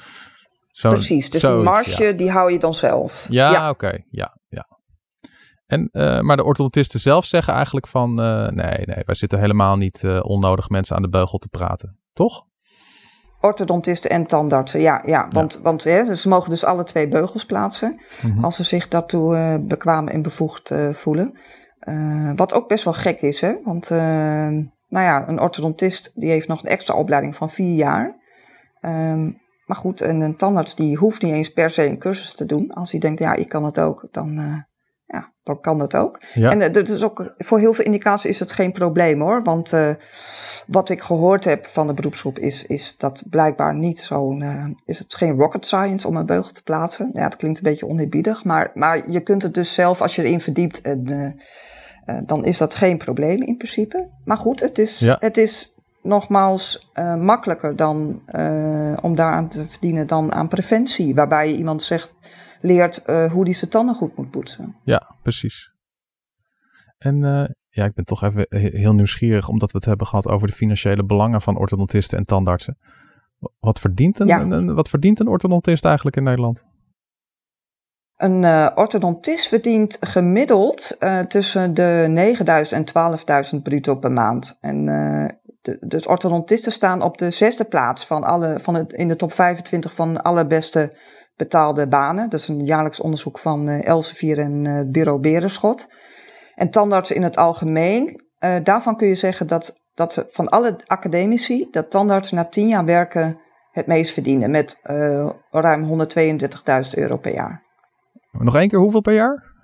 Zo, 0.70 0.88
Precies, 0.88 1.30
dus 1.30 1.40
zoiets, 1.40 1.60
die 1.62 1.70
marge 1.72 2.04
ja. 2.04 2.12
die 2.12 2.30
hou 2.30 2.52
je 2.52 2.58
dan 2.58 2.74
zelf. 2.74 3.26
Ja, 3.30 3.50
ja. 3.50 3.70
oké, 3.70 3.86
okay. 3.86 4.06
ja. 4.10 4.36
En, 5.66 5.88
uh, 5.92 6.20
maar 6.20 6.36
de 6.36 6.44
orthodontisten 6.44 7.00
zelf 7.00 7.24
zeggen 7.24 7.54
eigenlijk 7.54 7.86
van... 7.86 8.20
Uh, 8.20 8.48
nee, 8.48 8.82
nee, 8.84 9.02
wij 9.04 9.14
zitten 9.14 9.40
helemaal 9.40 9.76
niet 9.76 10.02
uh, 10.02 10.20
onnodig 10.22 10.68
mensen 10.68 10.96
aan 10.96 11.02
de 11.02 11.08
beugel 11.08 11.38
te 11.38 11.48
praten. 11.48 11.98
Toch? 12.12 12.44
Orthodontisten 13.40 14.10
en 14.10 14.26
tandartsen, 14.26 14.80
ja. 14.80 15.02
ja 15.06 15.28
want 15.30 15.54
ja. 15.54 15.60
want 15.60 15.84
hè, 15.84 16.14
ze 16.14 16.28
mogen 16.28 16.50
dus 16.50 16.64
alle 16.64 16.84
twee 16.84 17.08
beugels 17.08 17.46
plaatsen... 17.46 18.00
Mhm. 18.22 18.44
als 18.44 18.56
ze 18.56 18.62
zich 18.62 18.88
daartoe 18.88 19.64
bekwaam 19.68 20.08
en 20.08 20.22
bevoegd 20.22 20.74
voelen. 20.90 21.38
wat 22.36 22.52
ook 22.52 22.68
best 22.68 22.84
wel 22.84 22.92
gek 22.92 23.20
is, 23.20 23.40
hè. 23.40 23.54
Want 23.64 23.90
nou 23.90 25.04
ja, 25.04 25.28
een 25.28 25.40
orthodontist 25.40 26.12
die 26.14 26.30
heeft 26.30 26.48
nog 26.48 26.62
een 26.62 26.70
extra 26.70 26.94
opleiding 26.94 27.36
van 27.36 27.50
vier 27.50 27.74
jaar... 27.74 28.24
Um, 28.80 29.44
maar 29.66 29.76
goed, 29.76 30.00
en 30.00 30.20
een 30.20 30.36
tandarts 30.36 30.74
die 30.74 30.96
hoeft 30.96 31.22
niet 31.22 31.32
eens 31.32 31.52
per 31.52 31.70
se 31.70 31.88
een 31.88 31.98
cursus 31.98 32.34
te 32.34 32.46
doen. 32.46 32.72
Als 32.72 32.90
hij 32.90 33.00
denkt, 33.00 33.20
ja, 33.20 33.34
ik 33.34 33.48
kan 33.48 33.64
het 33.64 33.80
ook, 33.80 34.08
dan 34.10 34.64
ja, 35.06 35.32
dan 35.42 35.60
kan 35.60 35.78
dat 35.78 35.94
ook. 35.94 36.20
Ja. 36.34 36.50
En 36.50 36.72
dat 36.72 36.88
is 36.88 37.02
ook, 37.02 37.32
voor 37.34 37.58
heel 37.58 37.72
veel 37.72 37.84
indicaties 37.84 38.30
is 38.30 38.40
het 38.40 38.52
geen 38.52 38.72
probleem 38.72 39.20
hoor. 39.20 39.42
Want 39.42 39.72
uh, 39.72 39.90
wat 40.66 40.88
ik 40.88 41.02
gehoord 41.02 41.44
heb 41.44 41.66
van 41.66 41.86
de 41.86 41.94
beroepsgroep 41.94 42.38
is, 42.38 42.64
is 42.66 42.96
dat 42.96 43.22
blijkbaar 43.30 43.74
niet 43.74 44.00
zo'n. 44.00 44.42
Uh, 44.42 44.66
is 44.84 44.98
het 44.98 45.14
geen 45.14 45.36
rocket 45.36 45.66
science 45.66 46.08
om 46.08 46.16
een 46.16 46.26
beugel 46.26 46.52
te 46.52 46.62
plaatsen? 46.62 47.10
Ja, 47.12 47.22
het 47.22 47.36
klinkt 47.36 47.58
een 47.58 47.70
beetje 47.70 47.88
oneerbiedig. 47.88 48.44
Maar, 48.44 48.70
maar 48.74 49.10
je 49.10 49.20
kunt 49.20 49.42
het 49.42 49.54
dus 49.54 49.74
zelf, 49.74 50.00
als 50.02 50.14
je 50.14 50.22
erin 50.22 50.40
verdiept, 50.40 50.80
en, 50.80 51.04
uh, 52.06 52.18
dan 52.26 52.44
is 52.44 52.58
dat 52.58 52.74
geen 52.74 52.98
probleem 52.98 53.42
in 53.42 53.56
principe. 53.56 54.10
Maar 54.24 54.38
goed, 54.38 54.60
het 54.60 54.78
is, 54.78 54.98
ja. 54.98 55.16
het 55.20 55.36
is 55.36 55.75
nogmaals 56.06 56.90
makkelijker 57.18 57.76
dan 57.76 58.22
om 59.02 59.14
daaraan 59.14 59.48
te 59.48 59.66
verdienen 59.66 60.06
dan 60.06 60.32
aan 60.32 60.48
preventie. 60.48 61.14
Waarbij 61.14 61.48
je 61.48 61.56
iemand 61.56 61.82
zegt 61.82 62.14
leert 62.60 63.02
uh, 63.06 63.32
hoe 63.32 63.44
die 63.44 63.54
zijn 63.54 63.70
tanden 63.70 63.94
goed 63.94 64.16
moet 64.16 64.30
poetsen. 64.30 64.76
Ja, 64.82 65.16
precies. 65.22 65.74
En 66.98 67.20
ja, 67.68 67.84
ik 67.84 67.94
ben 67.94 68.04
toch 68.04 68.22
even 68.22 68.46
heel 68.48 68.94
nieuwsgierig, 68.94 69.48
omdat 69.48 69.70
we 69.70 69.76
het 69.78 69.86
hebben 69.86 70.06
gehad 70.06 70.28
over 70.28 70.46
de 70.46 70.52
financiële 70.52 71.04
belangen 71.04 71.42
van 71.42 71.58
orthodontisten 71.58 72.18
en 72.18 72.24
tandartsen. 72.24 72.78
Wat 73.58 73.78
verdient 73.78 74.18
een, 74.18 74.26
ja. 74.26 74.40
een, 74.40 74.74
wat 74.74 74.88
verdient 74.88 75.20
een 75.20 75.28
orthodontist 75.28 75.84
eigenlijk 75.84 76.16
in 76.16 76.22
Nederland? 76.22 76.64
Een 78.16 78.42
uh, 78.42 78.68
orthodontist 78.74 79.48
verdient 79.48 79.96
gemiddeld 80.00 80.96
uh, 81.00 81.20
tussen 81.20 81.74
de 81.74 82.34
9.000 82.70 82.76
en 82.76 82.84
12.000 83.56 83.62
bruto 83.62 83.96
per 83.96 84.12
maand. 84.12 84.58
En 84.60 84.86
uh, 84.86 85.28
de, 85.66 85.86
dus 85.86 86.06
orthodontisten 86.06 86.72
staan 86.72 87.02
op 87.02 87.18
de 87.18 87.30
zesde 87.30 87.64
plaats 87.64 88.06
van 88.06 88.24
alle, 88.24 88.58
van 88.58 88.74
het, 88.74 88.92
in 88.92 89.08
de 89.08 89.16
top 89.16 89.32
25 89.32 89.94
van 89.94 90.22
alle 90.22 90.46
beste 90.46 90.96
betaalde 91.36 91.88
banen. 91.88 92.30
Dat 92.30 92.40
is 92.40 92.48
een 92.48 92.64
jaarlijks 92.64 93.00
onderzoek 93.00 93.38
van 93.38 93.68
uh, 93.68 93.86
Elsevier 93.86 94.38
en 94.38 94.64
uh, 94.64 94.80
bureau 94.86 95.20
Berenschot. 95.20 95.88
En 96.54 96.70
tandartsen 96.70 97.16
in 97.16 97.22
het 97.22 97.36
algemeen, 97.36 98.20
uh, 98.44 98.56
daarvan 98.62 98.96
kun 98.96 99.08
je 99.08 99.14
zeggen 99.14 99.46
dat, 99.46 99.82
dat 99.94 100.24
van 100.26 100.48
alle 100.48 100.76
academici, 100.86 101.68
dat 101.70 101.90
tandartsen 101.90 102.36
na 102.36 102.44
tien 102.44 102.68
jaar 102.68 102.84
werken 102.84 103.38
het 103.70 103.86
meest 103.86 104.12
verdienen. 104.12 104.50
Met 104.50 104.80
ruim 105.50 105.84
132.000 105.84 105.98
euro 106.94 107.16
per 107.16 107.34
jaar. 107.34 107.64
Nog 108.30 108.56
één 108.56 108.68
keer 108.68 108.78
hoeveel 108.78 109.00
per 109.00 109.14
jaar? 109.14 109.54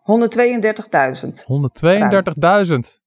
132.000. 0.00 1.44
132.000. 2.76 2.99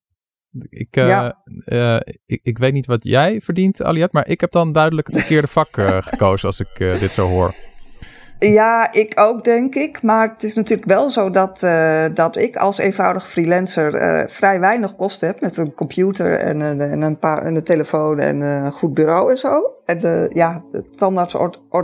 Ik, 0.70 0.98
uh, 0.98 1.08
ja. 1.08 1.38
uh, 1.66 2.00
ik, 2.26 2.40
ik, 2.44 2.58
weet 2.58 2.74
niet 2.74 2.86
wat 2.86 3.04
jij 3.04 3.42
verdient, 3.42 3.84
Aliat, 3.84 4.12
maar 4.12 4.28
ik 4.28 4.42
heb 4.42 4.52
dan 4.52 4.72
duidelijk 4.72 5.08
het 5.08 5.18
verkeerde 5.18 5.48
vak 5.60 5.78
uh, 5.78 5.98
gekozen 6.02 6.48
als 6.48 6.60
ik 6.60 7.00
dit 7.00 7.12
zo 7.12 7.28
hoor. 7.28 7.54
Ja, 8.40 8.92
ik 8.92 9.20
ook, 9.20 9.44
denk 9.44 9.76
ik. 9.76 10.02
Maar 10.02 10.30
het 10.30 10.44
is 10.44 10.56
natuurlijk 10.56 10.90
wel 10.90 11.10
zo 11.10 11.30
dat, 11.30 11.60
dat 12.14 12.38
ik 12.38 12.56
als 12.56 12.78
eenvoudig 12.78 13.30
freelancer 13.30 14.30
vrij 14.30 14.60
weinig 14.60 14.96
kosten 14.96 15.28
heb 15.28 15.42
met 15.42 15.58
een 15.58 15.74
computer 15.74 16.40
en, 16.40 16.62
en, 16.62 17.02
een, 17.02 17.20
paar, 17.20 17.44
en 17.44 17.56
een 17.56 17.64
telefoon 17.64 18.20
en 18.20 18.42
een 18.42 18.72
goed 18.72 18.94
bureau 18.94 19.32
en 19.32 19.38
zo. 19.38 19.74
En 19.86 20.00
de, 20.00 20.30
ja, 20.34 20.64
de 20.72 20.84
tandarts 20.84 21.36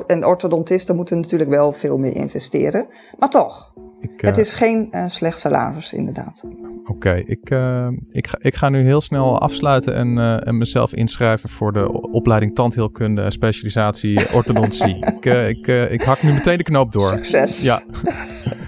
en 0.07 0.25
orthodontisten 0.25 0.95
moeten 0.95 1.19
natuurlijk 1.19 1.49
wel 1.49 1.71
veel 1.71 1.97
meer 1.97 2.15
investeren. 2.15 2.87
Maar 3.19 3.29
toch, 3.29 3.73
ik, 3.99 4.21
het 4.21 4.37
is 4.37 4.53
geen 4.53 4.89
slecht 5.07 5.39
salaris, 5.39 5.93
inderdaad. 5.93 6.45
Oké, 6.85 7.23
ik, 7.25 7.49
uh, 7.49 7.87
ik, 8.11 8.27
ga, 8.27 8.37
ik 8.41 8.55
ga 8.55 8.69
nu 8.69 8.83
heel 8.83 9.01
snel 9.01 9.39
afsluiten 9.39 9.95
en, 9.95 10.17
uh, 10.17 10.47
en 10.47 10.57
mezelf 10.57 10.93
inschrijven 10.93 11.49
voor 11.49 11.73
de 11.73 11.91
opleiding 12.01 12.55
tandheelkunde, 12.55 13.31
specialisatie 13.31 14.33
orthodontie. 14.33 15.05
ik, 15.15 15.25
uh, 15.25 15.49
ik, 15.49 15.67
ik 15.67 16.01
hak 16.01 16.23
nu 16.23 16.33
meteen 16.33 16.57
de 16.57 16.63
knoop 16.63 16.91
door. 16.91 17.07
Succes. 17.07 17.63
Ja. 17.63 17.81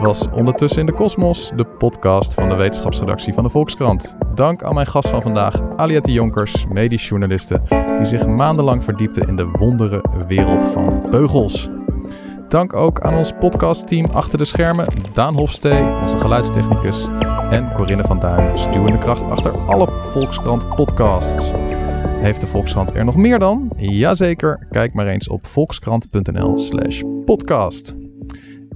Was 0.00 0.26
Ondertussen 0.32 0.80
in 0.80 0.86
de 0.86 0.92
Kosmos, 0.92 1.52
de 1.56 1.64
podcast 1.64 2.34
van 2.34 2.48
de 2.48 2.54
wetenschapsredactie 2.54 3.34
van 3.34 3.44
de 3.44 3.50
Volkskrant. 3.50 4.16
Dank 4.34 4.62
aan 4.62 4.74
mijn 4.74 4.86
gast 4.86 5.08
van 5.08 5.22
vandaag, 5.22 5.76
Aliette 5.76 6.12
Jonkers, 6.12 6.66
medisch 6.66 7.08
journaliste, 7.08 7.60
die 7.96 8.04
zich 8.04 8.26
maandenlang 8.26 8.84
verdiepte 8.84 9.20
in 9.20 9.36
de 9.36 9.50
wondere 9.52 10.04
wereld 10.26 10.64
van 10.64 11.02
beugels. 11.10 11.68
Dank 12.48 12.72
ook 12.72 13.00
aan 13.00 13.14
ons 13.14 13.32
podcastteam 13.40 14.04
achter 14.04 14.38
de 14.38 14.44
schermen, 14.44 14.86
Daan 15.14 15.34
Hofstee, 15.34 15.84
onze 16.02 16.18
geluidstechnicus, 16.18 17.06
en 17.50 17.72
Corinne 17.72 18.04
van 18.04 18.20
Duin, 18.20 18.58
stuwende 18.58 18.98
kracht 18.98 19.30
achter 19.30 19.58
alle 19.66 19.88
Volkskrant 20.00 20.74
podcasts. 20.74 21.52
Heeft 22.20 22.40
de 22.40 22.46
Volkskrant 22.46 22.96
er 22.96 23.04
nog 23.04 23.16
meer 23.16 23.38
dan? 23.38 23.70
Jazeker, 23.76 24.66
kijk 24.70 24.94
maar 24.94 25.06
eens 25.06 25.28
op 25.28 25.46
volkskrant.nl 25.46 26.58
slash 26.58 27.02
podcast. 27.24 27.97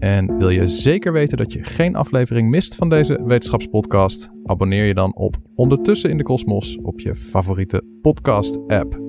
En 0.03 0.39
wil 0.39 0.49
je 0.49 0.69
zeker 0.69 1.13
weten 1.13 1.37
dat 1.37 1.53
je 1.53 1.63
geen 1.63 1.97
aflevering 1.97 2.51
mist 2.51 2.75
van 2.75 2.89
deze 2.89 3.23
wetenschapspodcast? 3.25 4.31
Abonneer 4.45 4.85
je 4.85 4.95
dan 4.95 5.15
op 5.17 5.37
Ondertussen 5.55 6.11
in 6.11 6.17
de 6.17 6.23
Kosmos 6.23 6.79
op 6.83 7.01
je 7.01 7.15
favoriete 7.15 7.83
podcast-app. 8.01 9.01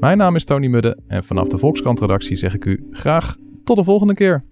Mijn 0.00 0.18
naam 0.18 0.34
is 0.34 0.44
Tony 0.44 0.66
Mudde 0.66 0.98
en 1.06 1.24
vanaf 1.24 1.48
de 1.48 1.58
Volkskrant-redactie 1.58 2.36
zeg 2.36 2.54
ik 2.54 2.64
u 2.64 2.86
graag 2.90 3.36
tot 3.64 3.76
de 3.76 3.84
volgende 3.84 4.14
keer. 4.14 4.44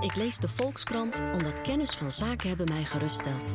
Ik 0.00 0.16
lees 0.16 0.38
de 0.38 0.48
Volkskrant 0.48 1.22
omdat 1.32 1.60
kennis 1.60 1.94
van 1.94 2.10
zaken 2.10 2.48
hebben 2.48 2.68
mij 2.68 2.84
geruststelt. 2.84 3.54